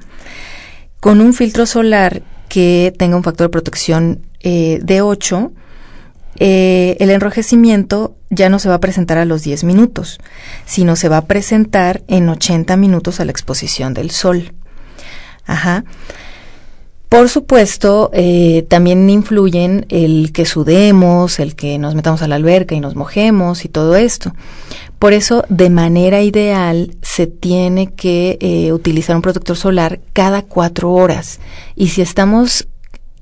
[1.01, 5.53] con un filtro solar que tenga un factor de protección eh, de 8,
[6.37, 10.21] eh, el enrojecimiento ya no se va a presentar a los 10 minutos,
[10.67, 14.55] sino se va a presentar en 80 minutos a la exposición del sol.
[15.47, 15.85] Ajá.
[17.15, 22.75] Por supuesto, eh, también influyen el que sudemos, el que nos metamos a la alberca
[22.75, 24.35] y nos mojemos y todo esto.
[24.99, 30.91] Por eso, de manera ideal, se tiene que eh, utilizar un protector solar cada cuatro
[30.91, 31.39] horas.
[31.77, 32.67] Y si estamos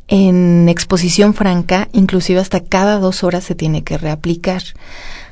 [0.09, 4.63] en exposición franca, inclusive hasta cada dos horas se tiene que reaplicar.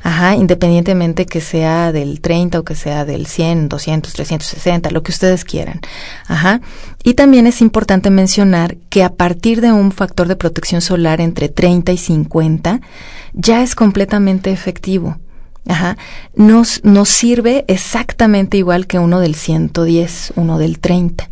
[0.03, 5.13] Ajá, independientemente que sea del 30 o que sea del 100, 200, 360, lo que
[5.13, 5.81] ustedes quieran.
[6.27, 6.63] Ajá.
[7.03, 11.51] Y también es importante mencionar que a partir de un factor de protección solar entre
[11.51, 12.81] 30 y 50,
[13.35, 15.19] ya es completamente efectivo.
[15.69, 15.99] Ajá.
[16.35, 21.29] Nos, nos sirve exactamente igual que uno del 110, uno del 30.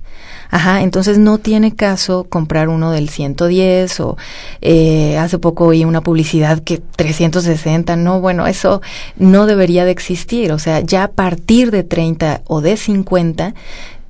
[0.51, 4.17] Ajá, entonces no tiene caso comprar uno del 110 o
[4.63, 8.81] eh, hace poco oí una publicidad que 360, no, bueno, eso
[9.17, 13.55] no debería de existir, o sea, ya a partir de 30 o de 50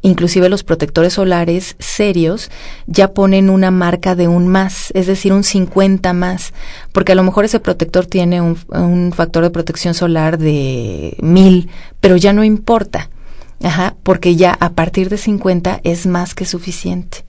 [0.03, 2.51] inclusive los protectores solares serios
[2.87, 6.53] ya ponen una marca de un más, es decir, un 50 más,
[6.93, 11.69] porque a lo mejor ese protector tiene un, un factor de protección solar de mil,
[12.01, 13.11] pero ya no importa.
[13.63, 17.25] Ajá, porque ya a partir de 50 es más que suficiente.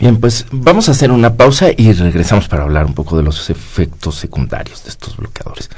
[0.00, 3.50] Bien, pues vamos a hacer una pausa y regresamos para hablar un poco de los
[3.50, 5.68] efectos secundarios de estos bloqueadores.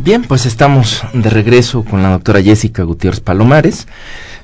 [0.00, 3.88] Bien, pues estamos de regreso con la doctora Jessica Gutiérrez Palomares.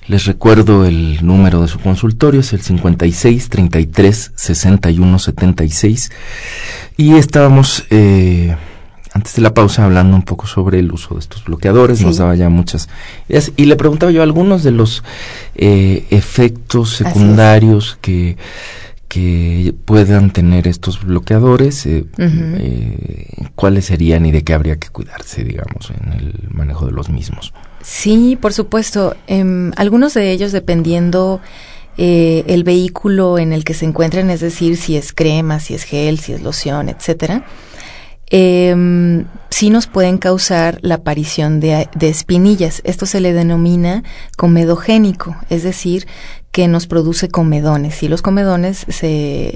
[0.09, 6.11] Les recuerdo el número de su consultorio, es el 56 33 61 76.
[6.97, 8.57] Y estábamos eh,
[9.13, 12.35] antes de la pausa hablando un poco sobre el uso de estos bloqueadores, nos daba
[12.35, 12.89] ya muchas
[13.29, 15.05] ideas y le preguntaba yo algunos de los
[15.55, 18.37] eh, efectos secundarios que
[19.15, 25.45] que puedan tener estos bloqueadores, eh, eh, cuáles serían y de qué habría que cuidarse,
[25.45, 27.55] digamos, en el manejo de los mismos.
[27.81, 29.15] Sí, por supuesto.
[29.29, 31.41] Em, algunos de ellos, dependiendo
[31.97, 35.85] eh, el vehículo en el que se encuentren, es decir, si es crema, si es
[35.85, 37.45] gel, si es loción, etcétera,
[38.33, 42.81] eh, sí nos pueden causar la aparición de, de, espinillas.
[42.83, 44.03] Esto se le denomina
[44.37, 46.09] comedogénico, es decir,
[46.55, 48.01] que nos produce comedones.
[48.05, 49.09] Y los comedones, se,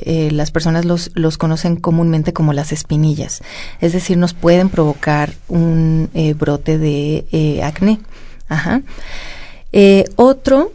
[0.04, 3.40] eh, las personas los, los conocen comúnmente como las espinillas.
[3.80, 8.00] Es decir, nos pueden provocar un eh, brote de eh, acné.
[8.48, 8.82] Ajá.
[10.16, 10.72] Otro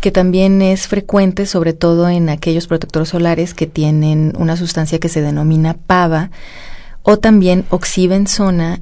[0.00, 5.10] que también es frecuente, sobre todo en aquellos protectores solares que tienen una sustancia que
[5.10, 6.30] se denomina pava,
[7.02, 8.80] o también oxibenzona.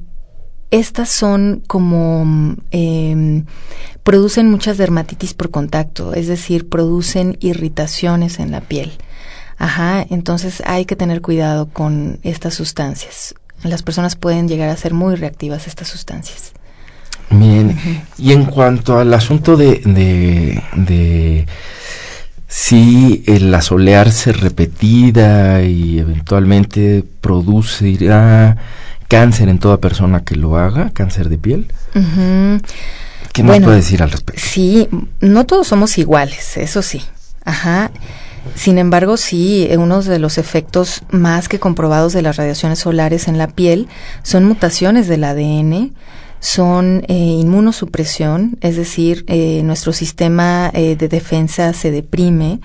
[0.71, 3.43] Estas son como eh,
[4.05, 8.91] producen muchas dermatitis por contacto, es decir, producen irritaciones en la piel.
[9.57, 13.33] Ajá, entonces hay que tener cuidado con estas sustancias.
[13.63, 16.53] Las personas pueden llegar a ser muy reactivas a estas sustancias.
[17.31, 18.01] Bien, uh -huh.
[18.19, 21.47] y en cuanto al asunto de, de, de
[22.47, 28.57] si el asolearse repetida y eventualmente producirá
[29.07, 31.65] cáncer en toda persona que lo haga, cáncer de piel.
[31.95, 32.61] Uh -huh.
[33.35, 34.41] ¿Qué nos bueno, puede decir al respecto?
[34.41, 34.87] Sí,
[35.19, 37.01] no todos somos iguales, eso sí.
[37.43, 37.91] Ajá.
[38.55, 43.37] Sin embargo, sí, uno de los efectos más que comprobados de las radiaciones solares en
[43.37, 43.87] la piel
[44.23, 45.93] son mutaciones del ADN,
[46.39, 52.61] son eh, inmunosupresión, es decir, eh, nuestro sistema eh, de defensa se deprime,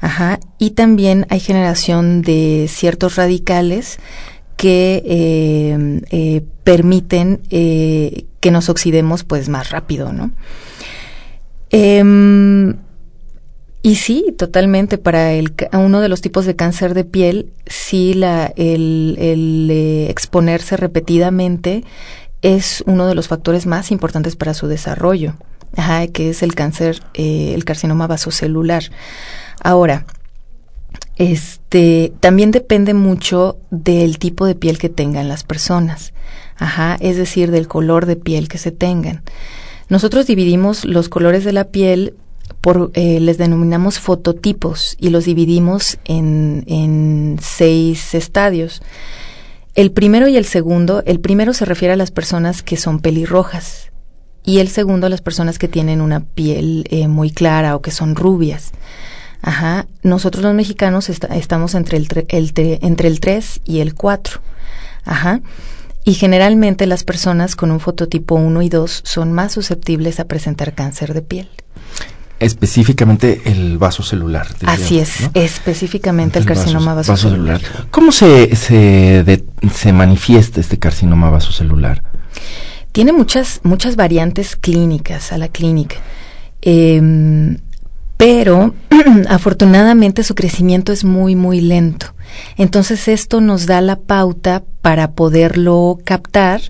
[0.00, 3.98] ajá, y también hay generación de ciertos radicales
[4.58, 10.30] que eh, eh, permiten eh, que nos oxidemos pues más rápido, ¿no?
[11.70, 12.76] Em,
[13.82, 18.52] y sí, totalmente, para el, uno de los tipos de cáncer de piel, sí, la,
[18.56, 19.16] el,
[19.70, 21.84] eh, exponerse repetidamente
[22.42, 25.34] es uno de los factores más importantes para su desarrollo,
[25.76, 28.84] ajá, que es el cáncer, eh, el carcinoma vasocelular.
[29.62, 30.06] Ahora,
[31.16, 36.12] este, también depende mucho del tipo de piel que tengan las personas,
[36.58, 39.22] ajá, es decir, del color de piel que se tengan.
[39.88, 42.14] Nosotros dividimos los colores de la piel
[42.60, 48.82] por, eh, les denominamos fototipos y los dividimos en, seis estadios.
[49.74, 53.92] El primero y el segundo, el primero se refiere a las personas que son pelirrojas
[54.44, 57.90] y el segundo a las personas que tienen una piel eh, muy clara o que
[57.90, 58.72] son rubias.
[59.40, 62.52] Ajá, nosotros los mexicanos est estamos entre el, el
[62.82, 64.40] entre el 3 y el 4.
[65.04, 65.40] Ajá.
[66.08, 70.72] Y generalmente las personas con un fototipo 1 y 2 son más susceptibles a presentar
[70.72, 71.50] cáncer de piel.
[72.40, 74.46] Específicamente el vaso celular.
[74.64, 75.30] Así es, ¿no?
[75.34, 77.60] específicamente el, el carcinoma vasocelular.
[77.60, 82.02] Vaso ¿Cómo se, se, de, se manifiesta este carcinoma vasocelular?
[82.92, 85.96] Tiene muchas, muchas variantes clínicas a la clínica.
[86.62, 87.02] Eh,
[88.16, 88.72] pero
[89.28, 92.14] afortunadamente su crecimiento es muy, muy lento.
[92.56, 96.60] Entonces esto nos da la pauta para poderlo captar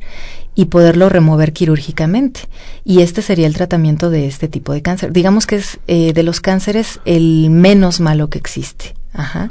[0.54, 2.40] y poderlo remover quirúrgicamente.
[2.84, 5.12] Y este sería el tratamiento de este tipo de cáncer.
[5.12, 8.94] Digamos que es eh, de los cánceres el menos malo que existe.
[9.12, 9.50] Ajá.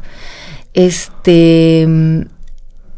[0.74, 1.88] Este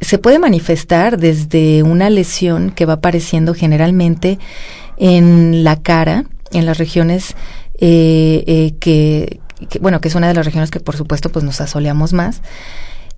[0.02, 4.40] se puede manifestar desde una lesión que va apareciendo generalmente
[4.98, 7.36] en la cara, en las regiones
[7.82, 11.44] eh, eh, que, que, bueno, que es una de las regiones que por supuesto pues
[11.44, 12.42] nos asoleamos más.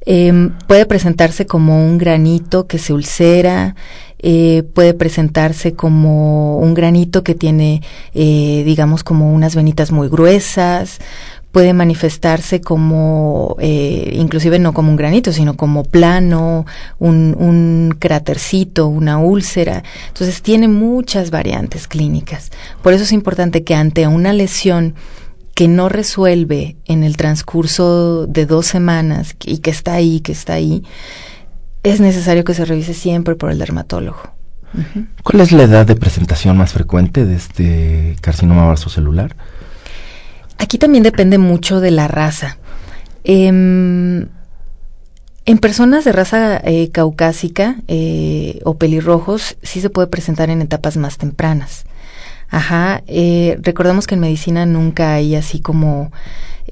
[0.06, 3.76] Eh, puede presentarse como un granito que se ulcera,
[4.24, 7.82] eh, puede presentarse como un granito que tiene,
[8.14, 11.00] eh, digamos, como unas venitas muy gruesas,
[11.52, 16.66] puede manifestarse como, eh, inclusive no como un granito, sino como plano,
[17.00, 19.84] un, un crátercito, una úlcera.
[20.08, 22.52] Entonces tiene muchas variantes clínicas.
[22.82, 24.96] Por eso es importante que ante una lesión
[25.62, 30.54] que no resuelve en el transcurso de dos semanas y que está ahí, que está
[30.54, 30.84] ahí,
[31.84, 34.22] es necesario que se revise siempre por el dermatólogo.
[34.74, 35.08] Uh -huh.
[35.22, 39.36] ¿Cuál es la edad de presentación más frecuente de este carcinoma vasocelular?
[40.58, 42.58] Aquí también depende mucho de la raza.
[43.24, 44.30] Eh, en
[45.60, 51.20] personas de raza eh, caucásica eh, o pelirrojos sí se puede presentar en etapas más
[51.20, 51.86] tempranas.
[52.52, 56.12] Ajá, eh, recordemos que en medicina nunca hay así como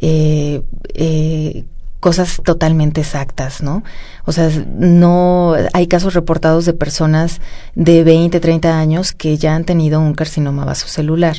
[0.02, 0.62] eh,
[0.94, 1.64] eh,
[2.02, 3.84] cosas totalmente exactas, ¿no?
[4.26, 7.40] O sea, no hay casos reportados de personas
[7.76, 11.38] de 20, 30 años que ya han tenido un carcinoma vasocelular.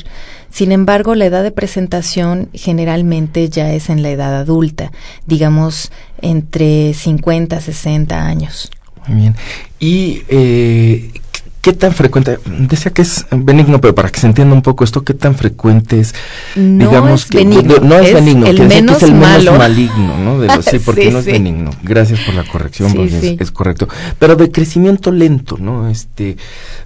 [0.49, 4.91] Sin embargo, la edad de presentación generalmente ya es en la edad adulta,
[5.27, 8.71] digamos entre 50, 60 años.
[9.07, 9.35] Muy bien.
[9.79, 11.11] ¿Y eh,
[11.61, 12.39] ¿Qué tan frecuente?
[12.45, 15.99] Decía que es benigno, pero para que se entienda un poco esto, ¿qué tan frecuente
[15.99, 16.15] es?
[16.55, 19.13] No digamos es que benigno, no es es benigno, el decir que menos es el
[19.13, 19.37] malo.
[19.43, 20.39] menos maligno, ¿no?
[20.39, 21.31] De los- sí, porque Sí, no es sí.
[21.31, 21.69] benigno.
[21.83, 23.87] Gracias por la corrección, Sí, porque es- correcto.
[24.17, 25.87] Pero de crecimiento lento, ¿no?
[25.87, 26.35] Este,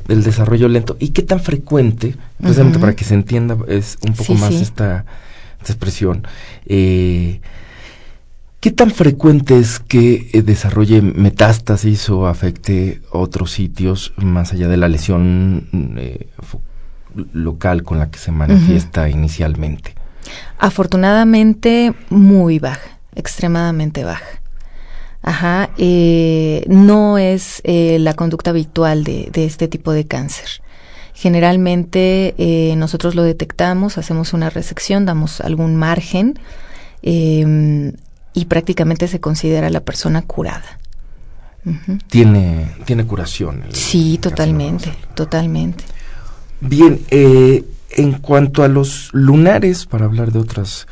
[0.09, 0.97] del desarrollo lento.
[0.99, 2.15] ¿Y qué tan frecuente?
[2.41, 5.05] Precisamente para que se entienda es un poco más esta,
[5.61, 6.27] esta expresión.
[6.65, 7.39] Eh,
[8.65, 14.75] ¿Qué tan frecuente es que eh, desarrolle metástasis o afecte otros sitios más allá de
[14.75, 16.27] la lesión mm, eh,
[17.31, 19.93] local con la que se manifiesta inicialmente?
[20.57, 24.41] Afortunadamente, muy baja, extremadamente baja.
[25.21, 30.63] Ajá, eh, no es eh, la conducta habitual de, de este tipo de cáncer.
[31.13, 36.39] Generalmente eh, nosotros lo detectamos, hacemos una resección, damos algún margen
[37.03, 37.93] eh,
[38.35, 40.77] y prácticamente se considera la persona curada.
[42.09, 43.63] Tiene, tiene curación.
[43.67, 45.83] el Sí, totalmente, totalmente.
[46.61, 50.85] Bien, eh, en cuanto a los lunares, para hablar de otras,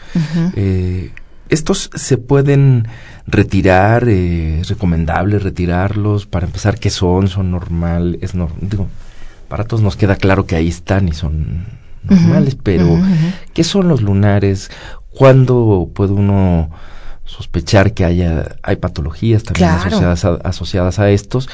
[0.56, 1.12] eh,
[1.50, 2.88] ¿estos se pueden
[3.28, 4.08] retirar?
[4.08, 6.26] Eh, ¿Es recomendable retirarlos?
[6.26, 7.28] Para empezar, ¿qué son?
[7.28, 8.18] ¿Son normal?
[8.22, 8.32] Es
[8.62, 8.88] digo,
[9.48, 11.68] para todos nos queda claro que ahí están y son
[12.04, 13.00] normales, pero.
[13.54, 14.72] ¿qué son los lunares?
[15.12, 16.72] ¿Cuándo puede uno
[17.36, 19.88] sospechar que haya hay patologías también Claro.
[19.88, 21.50] asociadas, a, asociadas a estos?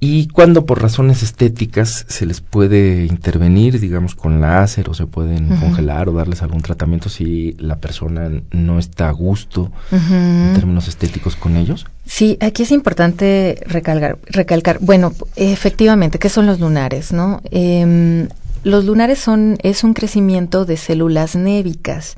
[0.00, 5.48] ¿Y cuándo por razones estéticas se les puede intervenir, digamos, con láser o se pueden
[5.56, 11.36] congelar o darles algún tratamiento si la persona no está a gusto en términos estéticos
[11.36, 11.86] con ellos?
[12.04, 17.40] Sí, aquí es importante recalcar, recalcar bueno, efectivamente, ¿qué son los lunares, no?
[17.50, 18.28] Em,
[18.62, 22.16] los lunares son, es un crecimiento de células névicas,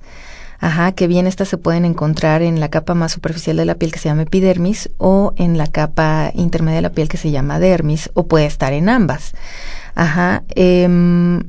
[0.59, 3.93] ajá, que bien estas se pueden encontrar en la capa más superficial de la piel
[3.93, 7.59] que se llama epidermis o en la capa intermedia de la piel que se llama
[7.59, 9.33] dermis o puede estar en ambas,
[9.95, 10.43] ajá.
[10.55, 11.43] em,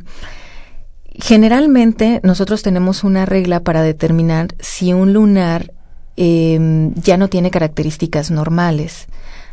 [1.19, 5.73] Generalmente nosotros tenemos una regla para determinar si un lunar
[6.15, 9.07] eh, ya no tiene características normales,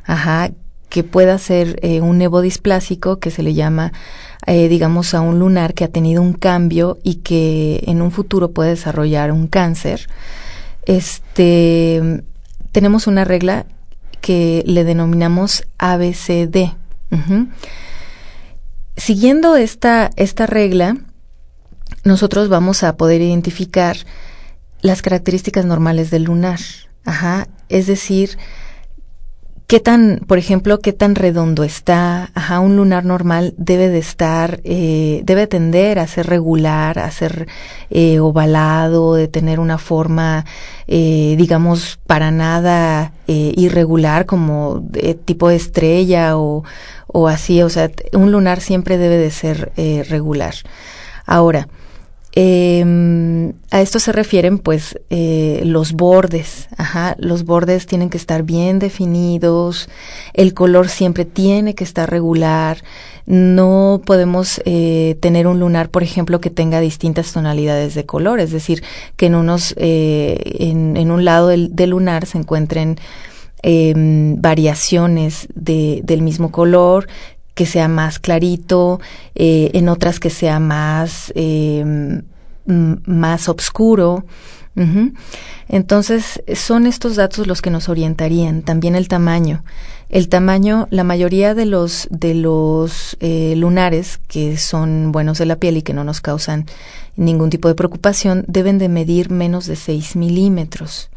[0.05, 0.51] ajá,
[0.91, 3.93] que pueda ser eh, un nevodisplásico que se le llama,
[4.47, 8.51] eh, digamos, a un lunar que ha tenido un cambio y que en un futuro
[8.51, 10.09] puede desarrollar un cáncer.
[10.87, 12.23] Este,
[12.73, 13.67] tenemos una regla
[14.21, 16.73] que le denominamos ABCD.
[18.97, 20.97] Siguiendo esta, esta regla,
[22.05, 23.97] nosotros vamos a poder identificar
[24.81, 26.61] las características normales del lunar.
[27.05, 27.49] Ajá.
[27.69, 28.39] Es decir,
[29.67, 32.31] qué tan, por ejemplo, qué tan redondo está.
[32.35, 37.49] Ajá, un lunar normal debe de estar, eh, debe tender a ser regular, a ser
[37.91, 40.45] eh, ovalado, de tener una forma,
[40.87, 44.85] eh, digamos, para nada eh, irregular, como
[45.25, 46.65] tipo de estrella o,
[47.07, 47.63] o así.
[47.63, 50.55] O sea, un lunar siempre debe de ser eh, regular.
[51.27, 51.69] Ahora,
[52.37, 58.43] eh, a esto se refieren pues eh, los bordes, ajá, los bordes tienen que estar
[58.43, 59.89] bien definidos,
[60.33, 62.79] el color siempre tiene que estar regular,
[63.27, 68.51] no podemos eh, tener un lunar, por ejemplo, que tenga distintas tonalidades de color, es
[68.51, 68.83] decir,
[69.17, 72.97] que en unos, eh, en, en un lado del, del lunar se encuentren
[73.67, 77.09] eh, variaciones de, del mismo color,
[77.55, 79.01] que sea más clarito,
[79.35, 82.23] eh, en otras que sea más, eh,
[82.67, 84.25] más oscuro.
[84.77, 85.13] Ujú.
[85.69, 88.63] Entonces, son estos datos los que nos orientarían.
[88.63, 89.63] También el tamaño.
[90.09, 95.57] El tamaño, la mayoría de los, de los eh, lunares que son buenos de la
[95.57, 96.67] piel y que no nos causan
[97.17, 101.09] ningún tipo de preocupación, deben de medir menos de 6 milímetros.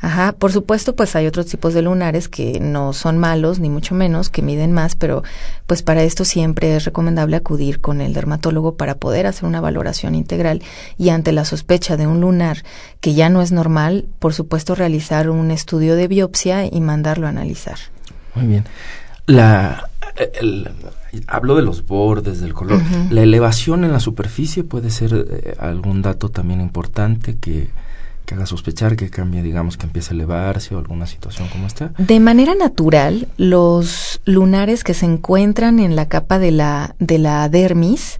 [0.00, 3.96] Ajá, por supuesto, pues hay otros tipos de lunares que no son malos, ni mucho
[3.96, 5.24] menos, que miden más, pero
[5.66, 10.14] pues para esto siempre es recomendable acudir con el dermatólogo para poder hacer una valoración
[10.14, 10.62] integral
[10.98, 12.58] y ante la sospecha de un lunar
[13.00, 17.30] que ya no es normal, por supuesto realizar un estudio de biopsia y mandarlo a
[17.30, 17.78] analizar.
[18.36, 18.64] Muy bien.
[19.26, 19.88] La,
[20.40, 20.70] el-
[21.26, 22.80] hablo de los bordes, del color.
[23.10, 27.68] La elevación en la superficie puede ser eh, algún dato también importante que,
[28.28, 31.92] que haga sospechar que cambie, digamos, que empiece a elevarse o alguna situación como esta.
[31.96, 37.48] De manera natural, los lunares que se encuentran en la capa de la, de la
[37.48, 38.18] dermis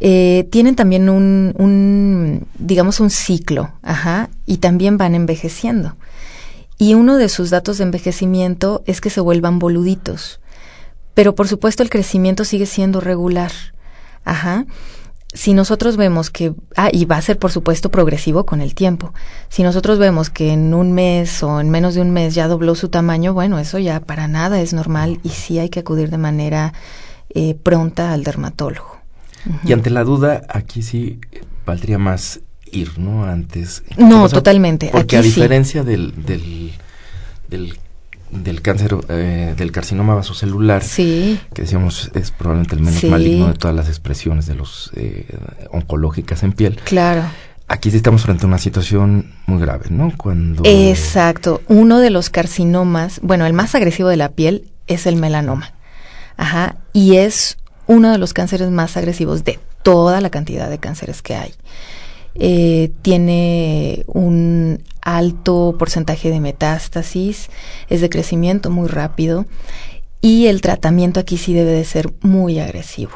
[0.00, 5.96] eh, tienen también un, un, digamos, un ciclo, ajá, y también van envejeciendo.
[6.78, 10.40] y uno de sus datos de envejecimiento es que se vuelvan boluditos.
[11.14, 13.52] Pero por supuesto el crecimiento sigue siendo regular.
[14.24, 14.64] Ajá.
[15.36, 19.12] Si nosotros vemos que, ah, y va a ser por supuesto progresivo con el tiempo.
[19.50, 22.74] Si nosotros vemos que en un mes o en menos de un mes ya dobló
[22.74, 26.18] su tamaño, bueno, eso ya para nada es normal y sí hay que acudir de
[26.18, 26.72] manera
[27.34, 28.96] eh, pronta al dermatólogo.
[29.62, 31.20] Y ante la duda, aquí sí
[31.64, 32.40] valdría más
[32.72, 33.24] ir, ¿no?
[33.24, 33.84] Antes.
[33.96, 34.88] No, totalmente.
[34.90, 36.72] Porque a diferencia del, del,
[37.48, 37.78] del,
[38.30, 41.40] del cáncer, eh, del carcinoma vasocelular, sí.
[41.54, 45.26] que decíamos es probablemente el menos maligno de todas las expresiones de los eh,
[45.70, 46.80] oncológicas en piel.
[46.84, 47.22] Claro.
[47.68, 50.12] Aquí sí estamos frente a una situación muy grave, ¿no?
[50.16, 51.62] Cuando Exacto.
[51.66, 55.72] Uno de los carcinomas, bueno, el más agresivo de la piel es el melanoma.
[56.36, 56.76] Ajá.
[56.92, 57.56] Y es
[57.86, 61.54] uno de los cánceres más agresivos de toda la cantidad de cánceres que hay.
[62.38, 67.48] Eh, tiene un alto porcentaje de metástasis,
[67.88, 69.46] es de crecimiento muy rápido
[70.20, 73.12] y el tratamiento aquí sí debe de ser muy agresivo.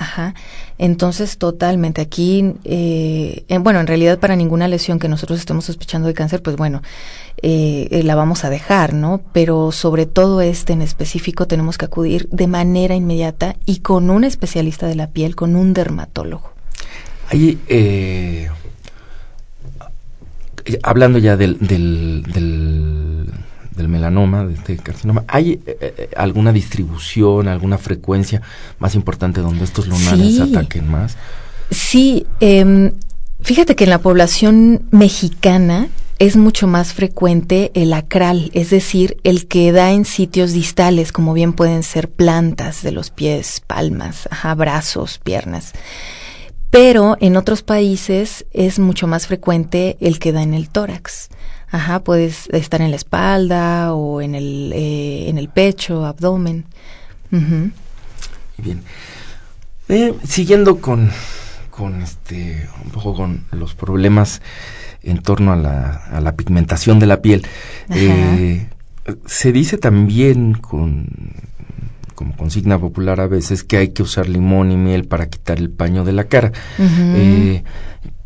[0.00, 0.34] Ajá.
[0.78, 6.14] Entonces, totalmente aquí, eh, bueno, en realidad para ninguna lesión que nosotros estemos sospechando de
[6.14, 6.80] cáncer, pues bueno,
[7.42, 9.20] eh, eh, la vamos a dejar, ¿no?
[9.34, 14.24] Pero sobre todo este en específico tenemos que acudir de manera inmediata y con un
[14.24, 16.50] especialista de la piel, con un dermatólogo.
[17.28, 17.58] Hay,
[20.82, 23.26] hablando ya del, del, del,
[23.76, 28.42] del, melanoma, de este carcinoma, ¿hay eh, eh, alguna distribución, alguna frecuencia
[28.78, 30.40] más importante donde estos lunares sí.
[30.40, 31.16] ataquen más?
[31.70, 32.92] Sí, eh,
[33.40, 35.88] fíjate que en la población mexicana
[36.18, 41.32] es mucho más frecuente el acral, es decir, el que da en sitios distales, como
[41.32, 45.72] bien pueden ser plantas de los pies, palmas, ajá, brazos, piernas
[46.70, 51.28] pero en otros países es mucho más frecuente el que da en el tórax.
[51.68, 56.64] Ajá, puedes estar en la espalda o en el, eh, en el pecho, abdomen.
[57.32, 57.70] Uh -huh.
[58.58, 58.82] Bien.
[59.88, 61.10] Eh, siguiendo con,
[61.70, 64.40] con este, un poco con los problemas
[65.02, 67.46] en torno a la, a la pigmentación de la piel,
[67.88, 68.68] eh,
[69.26, 71.08] se dice también con
[72.20, 75.70] como consigna popular a veces, que hay que usar limón y miel para quitar el
[75.70, 76.52] paño de la cara.
[76.78, 77.14] Uh -huh.
[77.16, 77.64] eh,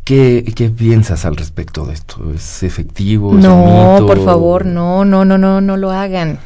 [0.03, 2.33] ¿qué, ¿Qué piensas al respecto de esto?
[2.35, 3.37] ¿Es efectivo?
[3.37, 6.39] ¿Es no, por favor, no, no, no, no, no lo hagan.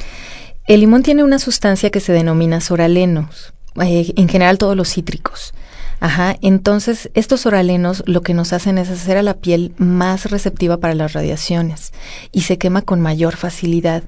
[0.68, 5.56] El limón tiene una sustancia que se denomina soralenos, eh, en general todos los cítricos.
[6.02, 10.78] Ajá, entonces estos oralenos lo que nos hacen es hacer a la piel más receptiva
[10.78, 11.93] para las radiaciones
[12.32, 14.04] y se quema con mayor facilidad.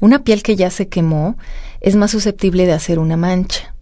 [0.00, 1.36] Una piel que ya se quemó
[1.80, 3.74] es más susceptible de hacer una mancha.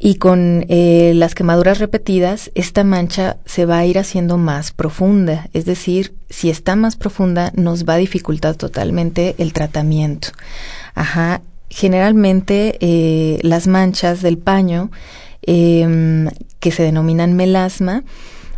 [0.00, 5.48] Y con eh, las quemaduras repetidas, esta mancha se va a ir haciendo más profunda.
[5.54, 10.28] Es decir, si está más profunda, nos va a dificultar totalmente el tratamiento.
[10.94, 11.42] Ajá.
[11.70, 14.90] Generalmente, eh, las manchas del paño
[15.42, 16.28] eh,
[16.60, 18.04] que se denominan melasma.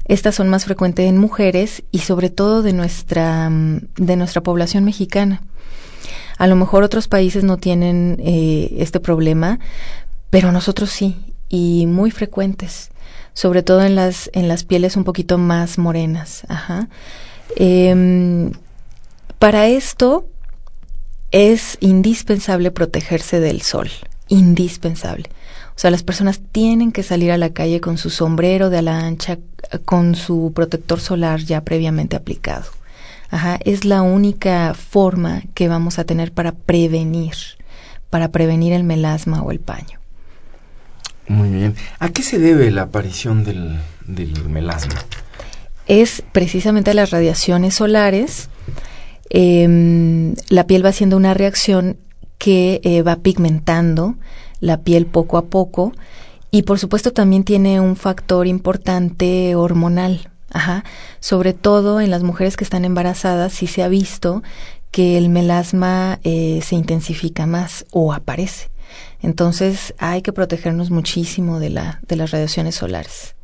[0.05, 5.43] Estas son más frecuentes en mujeres y sobre todo de nuestra, de nuestra población mexicana.
[6.41, 9.59] A lo mejor otros países no tienen eh, este problema,
[10.31, 12.89] pero nosotros sí, y muy frecuentes,
[13.35, 16.45] sobre todo en las, en las pieles un poquito más morenas.
[16.49, 16.89] Ajá.
[17.57, 18.51] Eh,
[19.39, 20.25] para esto
[21.31, 23.91] es indispensable protegerse del sol,
[24.29, 25.29] indispensable.
[25.77, 28.99] O sea, las personas tienen que salir a la calle con su sombrero de ala
[29.01, 29.37] ancha,
[29.85, 32.80] con su protector solar ya previamente aplicado.
[33.31, 37.35] Ajá, es la única forma que vamos a tener para prevenir,
[38.11, 40.01] para prevenir el melasma o el paño.
[41.29, 41.77] Muy bien.
[42.01, 44.97] ¿A qué se debe la aparición del, del melasma?
[45.87, 48.49] Es precisamente a las radiaciones solares.
[49.31, 51.99] Eh, la piel va haciendo una reacción
[52.39, 54.17] que eh, va pigmentando
[54.61, 55.93] la piel poco a poco
[56.51, 60.30] y por supuesto también tiene un factor importante hormonal.
[60.51, 60.85] Ajá.
[61.21, 64.43] Sobre todo en las mujeres que están embarazadas sí se ha visto
[64.91, 68.71] que el melasma eh, se intensifica más o aparece.
[69.23, 73.35] Entonces hay que protegernos muchísimo de la de las radiaciones solares.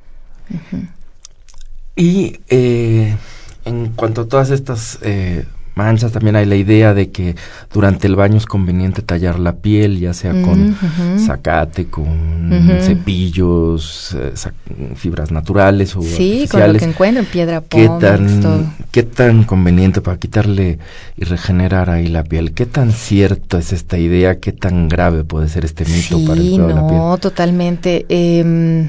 [1.94, 3.16] Y eh,
[3.64, 5.44] en cuanto a todas estas eh,
[5.76, 7.36] manchas, también hay la idea de que
[7.72, 11.18] durante el baño es conveniente tallar la piel, ya sea con uh -huh.
[11.26, 12.08] zacate, con
[12.50, 12.80] uh -huh.
[12.80, 14.54] cepillos, eh, sac
[14.94, 18.64] fibras naturales o sí, con lo que encuentren, piedra ¿Qué tan, todo.
[18.90, 20.78] ¿Qué tan conveniente para quitarle
[21.16, 22.52] y regenerar ahí la piel?
[22.52, 24.40] ¿Qué tan cierto es esta idea?
[24.40, 26.98] ¿Qué tan grave puede ser este mito sí, para el cuidado no, de la piel?
[26.98, 28.06] No, totalmente.
[28.08, 28.88] Eh,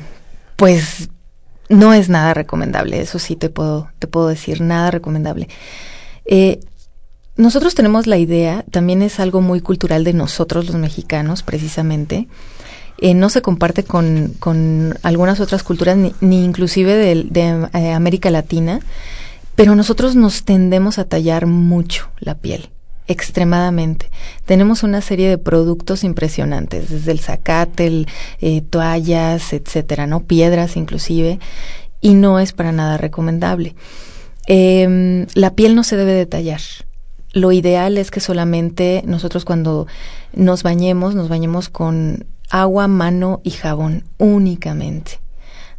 [0.56, 1.10] pues
[1.68, 5.50] no es nada recomendable, eso sí te puedo, te puedo decir, nada recomendable.
[6.26, 6.60] Eh,
[7.38, 12.28] nosotros tenemos la idea, también es algo muy cultural de nosotros los mexicanos, precisamente.
[13.00, 18.32] Eh, no se comparte con, con, algunas otras culturas, ni, ni inclusive de, eh, América
[18.32, 18.80] Latina,
[19.56, 22.70] pero nosotros nos tendemos a tallar mucho la piel
[23.08, 24.10] extremadamente.
[24.46, 28.06] Tenemos una serie de productos impresionantes, desde el zacate,
[28.42, 30.24] eh, toallas, etcétera, ¿no?
[30.24, 31.40] Piedras inclusive,
[32.02, 33.76] y no es para nada recomendable.
[34.48, 36.62] Eh, la piel no se debe detallar.
[37.34, 39.88] Lo ideal es que solamente nosotros cuando
[40.34, 45.20] nos bañemos, nos bañemos con agua, mano y jabón únicamente.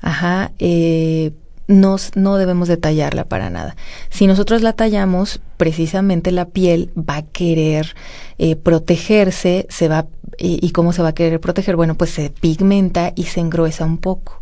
[0.00, 1.32] Ajá, eh,
[1.66, 3.76] nos, no debemos de tallarla para nada.
[4.10, 7.94] Si nosotros la tallamos, precisamente la piel va a querer
[8.38, 10.06] eh, protegerse, se va,
[10.38, 13.98] y, cómo se va a querer proteger, bueno, pues se pigmenta y se engruesa un
[13.98, 14.40] poco.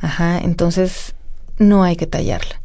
[0.00, 1.14] Ajá, entonces
[1.58, 2.60] no hay que tallarla.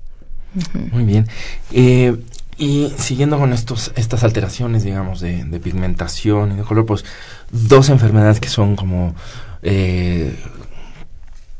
[0.91, 1.27] Muy bien.
[1.71, 2.15] Eh,
[2.57, 7.03] y siguiendo con estos, estas alteraciones, digamos, de, de, pigmentación y de color, pues
[7.51, 9.15] dos enfermedades que son como
[9.61, 10.35] eh,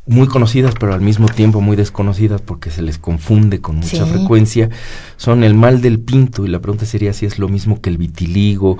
[0.06, 4.10] muy conocidas, pero al mismo tiempo muy desconocidas porque se les confunde con mucha sí.
[4.10, 4.68] frecuencia,
[5.16, 7.98] son el mal del pinto y la pregunta sería si es lo mismo que el
[7.98, 8.78] vitiligo,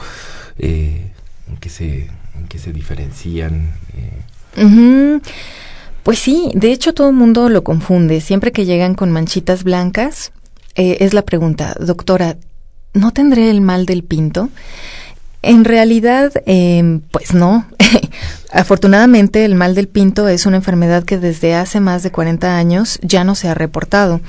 [0.59, 1.13] eh,
[1.49, 3.73] en que se, en que se diferencian.
[4.57, 5.23] Uh -huh.
[6.03, 8.21] Pues sí, de hecho todo el mundo lo confunde.
[8.21, 10.33] Siempre que llegan con manchitas blancas,
[10.75, 12.37] eh, es la pregunta, doctora,
[12.93, 14.51] ¿no tendré el mal del pinto?
[15.43, 17.67] En realidad, eh, pues no.
[18.53, 22.99] Afortunadamente, el mal del pinto es una enfermedad que desde hace más de 40 años
[23.03, 24.21] ya no se ha reportado.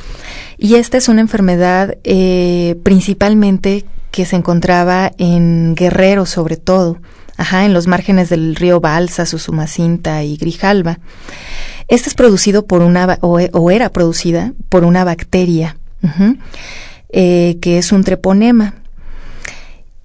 [0.58, 6.98] Y esta es una enfermedad eh, principalmente que se encontraba en Guerrero, sobre todo,
[7.38, 11.00] ajá, en los márgenes del río Balsa, Susumacinta y Grijalva.
[11.88, 16.38] Este es producido por una, o, o era producida por una bacteria, uh
[17.12, 18.76] que es un treponema.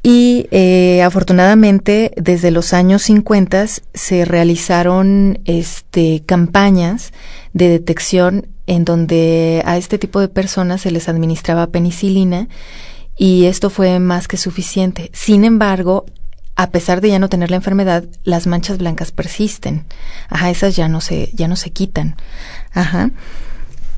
[0.02, 7.12] Y eh, afortunadamente desde los años 50 se realizaron este, campañas
[7.52, 12.48] de detección en donde a este tipo de personas se les administraba penicilina
[13.16, 15.10] y esto fue más que suficiente.
[15.12, 16.06] Sin embargo,
[16.56, 19.84] a pesar de ya no tener la enfermedad, las manchas blancas persisten.
[20.30, 22.16] Ajá, esas ya no se, ya no se quitan.
[22.72, 23.10] Ajá.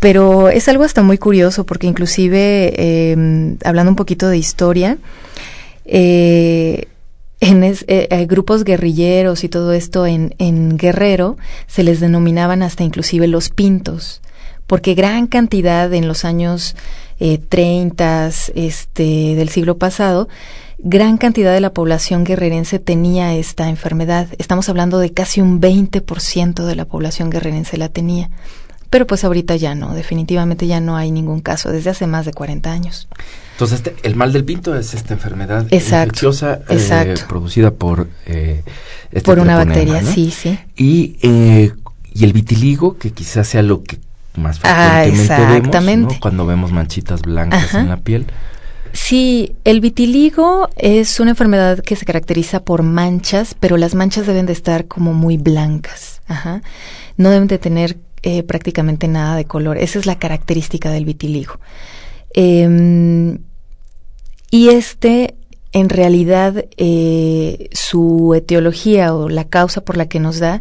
[0.03, 4.99] Pero es algo hasta muy curioso porque inclusive, eh, hablando un poquito de historia,
[5.85, 6.89] eh,
[7.39, 11.37] en es, eh, grupos guerrilleros y todo esto en, en Guerrero
[11.69, 14.23] se les denominaban hasta inclusive los pintos,
[14.67, 16.75] porque gran cantidad en los años
[17.21, 20.29] eh, 30 este, del siglo pasado,
[20.79, 24.27] gran cantidad de la población guerrerense tenía esta enfermedad.
[24.39, 28.31] Estamos hablando de casi un 20% de la población guerrerense la tenía.
[28.93, 32.35] Pero pues ahorita ya no, definitivamente ya no hay ningún caso, desde hace más de
[32.35, 33.09] 40 años.
[33.53, 37.23] Entonces, este, el mal del pinto es esta enfermedad exacto, infecciosa exacto.
[37.23, 38.63] Eh, producida por eh,
[39.11, 40.13] este por una bacteria, ¿no?
[40.13, 40.59] sí, sí.
[40.77, 41.73] Y, eh,
[42.13, 43.99] y el vitiligo, que quizás sea lo que
[44.37, 45.79] más frecuentemente ah, exactamente.
[45.79, 46.21] vemos ¿no?
[46.21, 47.81] cuando vemos manchitas blancas Ajá.
[47.81, 48.27] en la piel.
[48.93, 54.45] Sí, el vitiligo es una enfermedad que se caracteriza por manchas, pero las manchas deben
[54.45, 56.21] de estar como muy blancas.
[56.29, 56.61] Ajá.
[57.17, 59.79] No deben de tener eh, prácticamente nada de color.
[59.79, 61.59] Esa es la característica del vitiligo.
[62.35, 63.39] Eh,
[64.53, 65.35] y este,
[65.73, 70.61] en realidad, eh, su etiología o la causa por la que nos da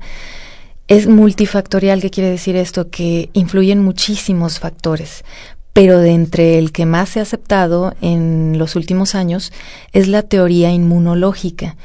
[0.87, 2.01] es multifactorial.
[2.01, 2.89] ¿Qué quiere decir esto?
[2.89, 5.25] Que influyen muchísimos factores.
[5.73, 9.51] Pero de entre el que más se ha aceptado en los últimos años
[9.91, 11.75] es la teoría inmunológica,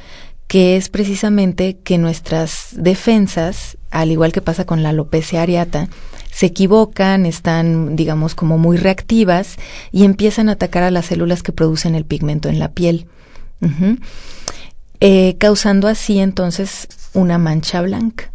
[0.46, 5.88] que es precisamente que nuestras defensas, al igual que pasa con la alopecia areata,
[6.30, 9.57] se equivocan, están, digamos, como muy reactivas
[9.90, 13.07] y empiezan a atacar a las células que producen el pigmento en la piel,
[13.62, 13.99] uh -huh.
[15.01, 18.30] eh, causando así entonces una mancha blanca.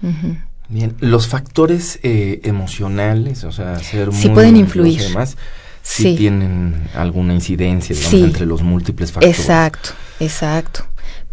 [0.00, 0.44] Uh -huh.
[0.68, 5.00] Bien, los factores eh, emocionales, o sea, ser sí muy pueden influir.
[5.00, 5.36] Demás,
[5.82, 8.22] sí, sí, tienen alguna incidencia digamos, sí.
[8.22, 9.40] entre los múltiples factores.
[9.40, 10.84] Exacto, exacto.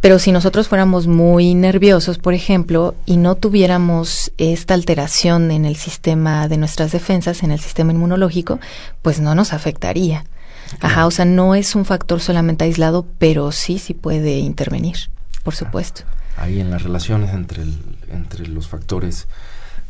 [0.01, 5.75] Pero si nosotros fuéramos muy nerviosos, por ejemplo, y no tuviéramos esta alteración en el
[5.77, 8.59] sistema de nuestras defensas, en el sistema inmunológico,
[9.01, 10.25] pues no nos afectaría.
[10.79, 10.93] Claro.
[10.93, 14.97] Ajá, o sea, no es un factor solamente aislado, pero sí, sí puede intervenir,
[15.43, 16.03] por supuesto.
[16.37, 17.75] Ahí en las relaciones entre, el,
[18.11, 19.27] entre los factores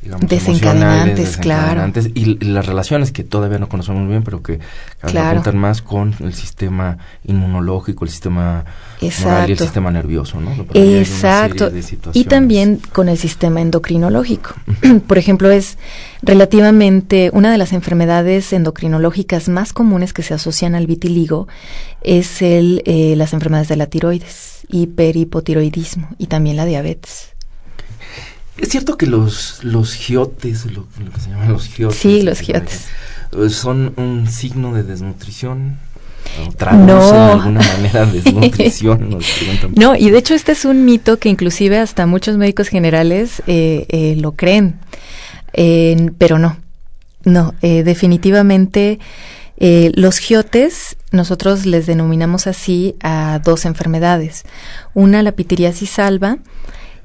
[0.01, 1.91] digamos, desencadenantes, claro.
[2.13, 4.59] Y, las relaciones que todavía no conocemos muy bien, pero que
[5.01, 5.41] claro.
[5.53, 8.65] más con el sistema inmunológico, el sistema
[9.01, 10.51] moral y el sistema nervioso, ¿no?
[10.73, 11.71] Exacto.
[12.13, 14.53] Y también con el sistema endocrinológico.
[15.07, 15.77] Por ejemplo, es
[16.21, 21.47] relativamente una de las enfermedades endocrinológicas más comunes que se asocian al vitiligo
[22.01, 27.35] es el, eh, las enfermedades de la tiroides, hiperhipotiroidismo y también la diabetes.
[28.57, 31.97] Es cierto que los, los giotes, lo, que se llaman los giotes.
[31.97, 32.85] Sí, los giotes.
[33.33, 35.77] Eh, son un signo de desnutrición.
[36.73, 37.11] No.
[37.11, 39.19] de alguna manera desnutrición.
[39.75, 43.85] no, y de hecho este es un mito que inclusive hasta muchos médicos generales eh,
[43.89, 44.79] eh, lo creen.
[46.17, 46.57] pero no,
[47.23, 48.99] no, definitivamente
[49.57, 54.43] los giotes nosotros les denominamos así a dos enfermedades.
[54.93, 56.37] Una, la pitiriasis alba,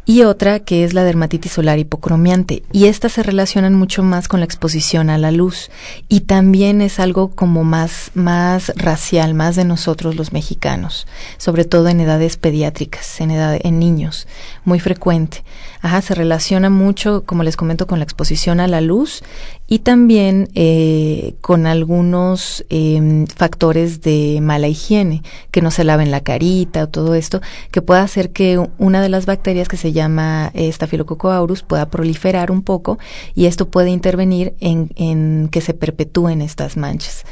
[0.04, 2.62] y otra que es la dermatitis solar hipocromiante.
[2.72, 5.70] Y estas se relacionan mucho más con la exposición a la luz.
[6.08, 11.88] Y también es algo como más, más racial, más de nosotros los mexicanos, sobre todo
[11.88, 14.26] en edades pediátricas, en, edad, en niños,
[14.64, 15.44] muy frecuente.
[15.82, 19.22] Ajá, se relaciona mucho, como les comento, con la exposición a la luz
[19.70, 26.20] y también eh, con algunos em, factores de mala higiene, que no se laven la
[26.20, 27.40] carita o todo esto,
[27.70, 32.50] que puede hacer que una de las bacterias que se llama Staphylococcus aureus pueda proliferar
[32.50, 32.98] un poco
[33.36, 37.24] y esto puede intervenir en, en que se perpetúen estas manchas.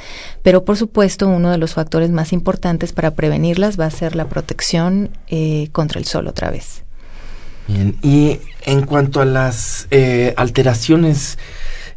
[0.45, 4.29] Pero por supuesto, uno de los factores más importantes para prevenirlas va a ser la
[4.29, 6.85] protección eh, contra el sol otra vez.
[7.67, 11.37] Bien, y en cuanto a las eh, alteraciones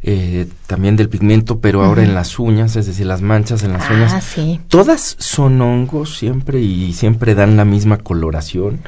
[0.02, 3.88] eh, también del pigmento, pero ahora en las uñas, es decir, las manchas en las
[3.88, 4.60] ah, uñas, sí.
[4.68, 8.80] ¿todas son hongos siempre y siempre dan la misma coloración?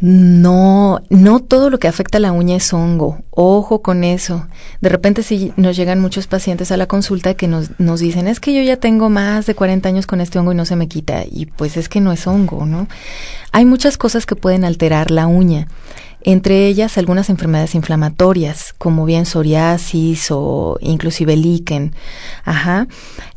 [0.00, 3.20] No, no todo lo que afecta a la uña es hongo.
[3.36, 4.46] Ojo con eso.
[4.80, 8.38] De repente si nos llegan muchos pacientes a la consulta que nos, nos dicen, es
[8.38, 10.86] que yo ya tengo más de 40 años con este hongo y no se me
[10.86, 11.24] quita.
[11.28, 12.86] Y pues es que no es hongo, ¿no?
[13.50, 15.66] Hay muchas cosas que pueden alterar la uña
[16.24, 21.94] entre ellas algunas enfermedades inflamatorias, como bien psoriasis o inclusive líquen.
[22.44, 22.88] Ajá.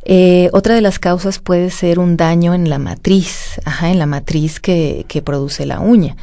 [0.04, 4.06] Eh, otra de las causas puede ser un daño en la matriz, ajá, en la
[4.06, 6.16] matriz que, que produce la uña.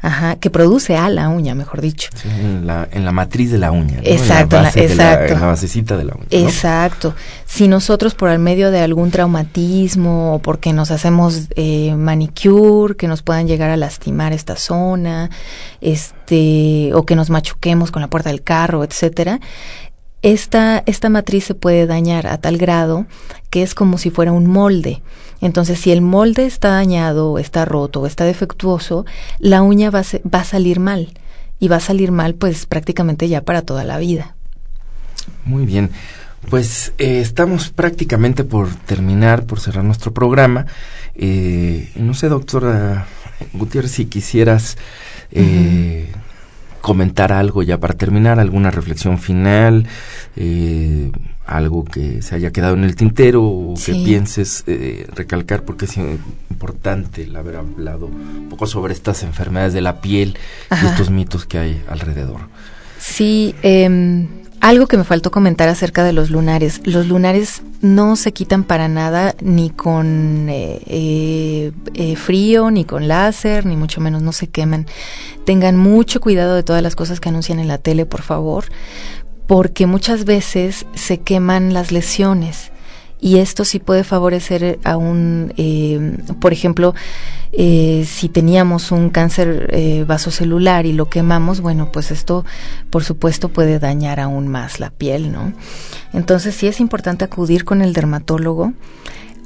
[0.00, 2.10] Ajá, que produce a la uña, mejor dicho.
[2.24, 3.98] en, la, en la matriz de la uña.
[4.02, 5.32] Exacto, en la, exacto.
[5.34, 6.26] en la basecita de la uña.
[6.30, 7.14] Exacto.
[7.46, 13.08] Si nosotros por el medio de algún traumatismo o porque nos hacemos eh, manicure, que
[13.08, 15.30] nos puedan llegar a lastimar esta zona,
[15.80, 19.40] este, o que nos machuquemos con la puerta del carro, etcétera,
[20.26, 23.06] esta, esta matriz se puede dañar a tal grado
[23.48, 25.00] que es como si fuera un molde.
[25.40, 29.06] Entonces, si el molde está dañado, está roto, está defectuoso,
[29.38, 31.12] la uña va a, va a salir mal.
[31.60, 34.34] Y va a salir mal, pues prácticamente ya para toda la vida.
[35.44, 35.90] Muy bien.
[36.50, 40.66] Pues eh, estamos prácticamente por terminar, por cerrar nuestro programa.
[41.14, 43.06] Eh, no sé, doctora
[43.52, 44.76] Gutiérrez, si quisieras
[45.30, 46.12] eh,
[46.86, 49.88] comentar algo ya para terminar, alguna reflexión final,
[50.36, 51.10] eh,
[51.44, 55.96] algo que se haya quedado en el tintero o que pienses eh, recalcar porque es
[55.96, 60.38] importante el haber hablado un poco sobre estas enfermedades de la piel
[60.70, 62.42] y estos mitos que hay alrededor.
[63.00, 64.28] Sí, eh,
[64.60, 66.80] algo que me faltó comentar acerca de los lunares.
[66.84, 73.08] Los lunares no se quitan para nada ni con eh, eh, eh, frío, ni con
[73.08, 74.86] láser, ni mucho menos no se queman.
[75.44, 78.64] Tengan mucho cuidado de todas las cosas que anuncian en la tele, por favor,
[79.46, 82.72] porque muchas veces se queman las lesiones
[83.20, 86.94] y esto sí puede favorecer a un, eh, por ejemplo,
[87.52, 92.44] eh, si teníamos un cáncer eh, vasocelular y lo quemamos, bueno, pues esto
[92.90, 95.52] por supuesto puede dañar aún más la piel, ¿no?
[96.12, 98.74] Entonces sí es importante acudir con el dermatólogo.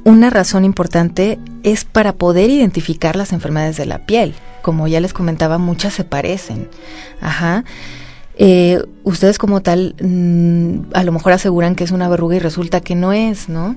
[0.03, 4.33] Una razón importante es para poder identificar las enfermedades de la piel.
[4.63, 6.67] Como ya les comentaba, muchas se parecen.
[7.21, 7.63] Ajá.
[8.43, 12.81] Eh, ustedes como tal mm, a lo mejor aseguran que es una verruga y resulta
[12.81, 13.75] que no es, ¿no?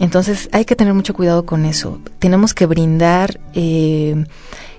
[0.00, 1.98] Entonces hay que tener mucho cuidado con eso.
[2.18, 4.26] Tenemos que brindar, eh,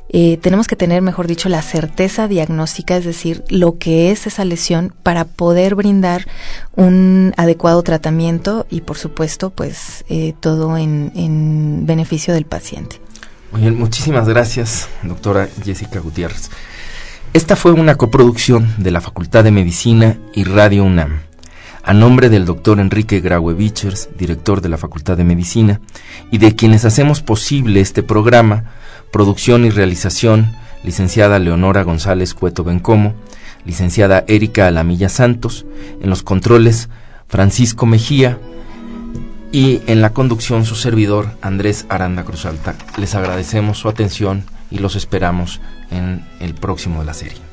[0.09, 4.45] eh, tenemos que tener, mejor dicho, la certeza diagnóstica, es decir, lo que es esa
[4.45, 6.27] lesión para poder brindar
[6.75, 10.05] un adecuado tratamiento y, por supuesto, pues
[10.41, 13.01] todo en, en beneficio del paciente.
[13.51, 16.51] Muy bien, muchísimas gracias, doctora Jessica Gutiérrez.
[17.33, 21.21] Esta fue una coproducción de la Facultad de Medicina y Radio UNAM.
[21.81, 25.81] A nombre del doctor Enrique Graue Bichers, director de la Facultad de Medicina,
[26.29, 28.65] y de quienes hacemos posible este programa,
[29.11, 33.15] producción y realización, licenciada Leonora González Cueto Bencomo,
[33.65, 35.65] licenciada Erika Alamilla Santos,
[36.03, 36.87] en los controles
[37.27, 38.37] Francisco Mejía
[39.51, 42.75] y en la conducción su servidor Andrés Aranda Cruzalta.
[42.97, 44.43] Les agradecemos su atención
[44.73, 45.61] y los esperamos
[45.91, 47.52] en el próximo de la serie.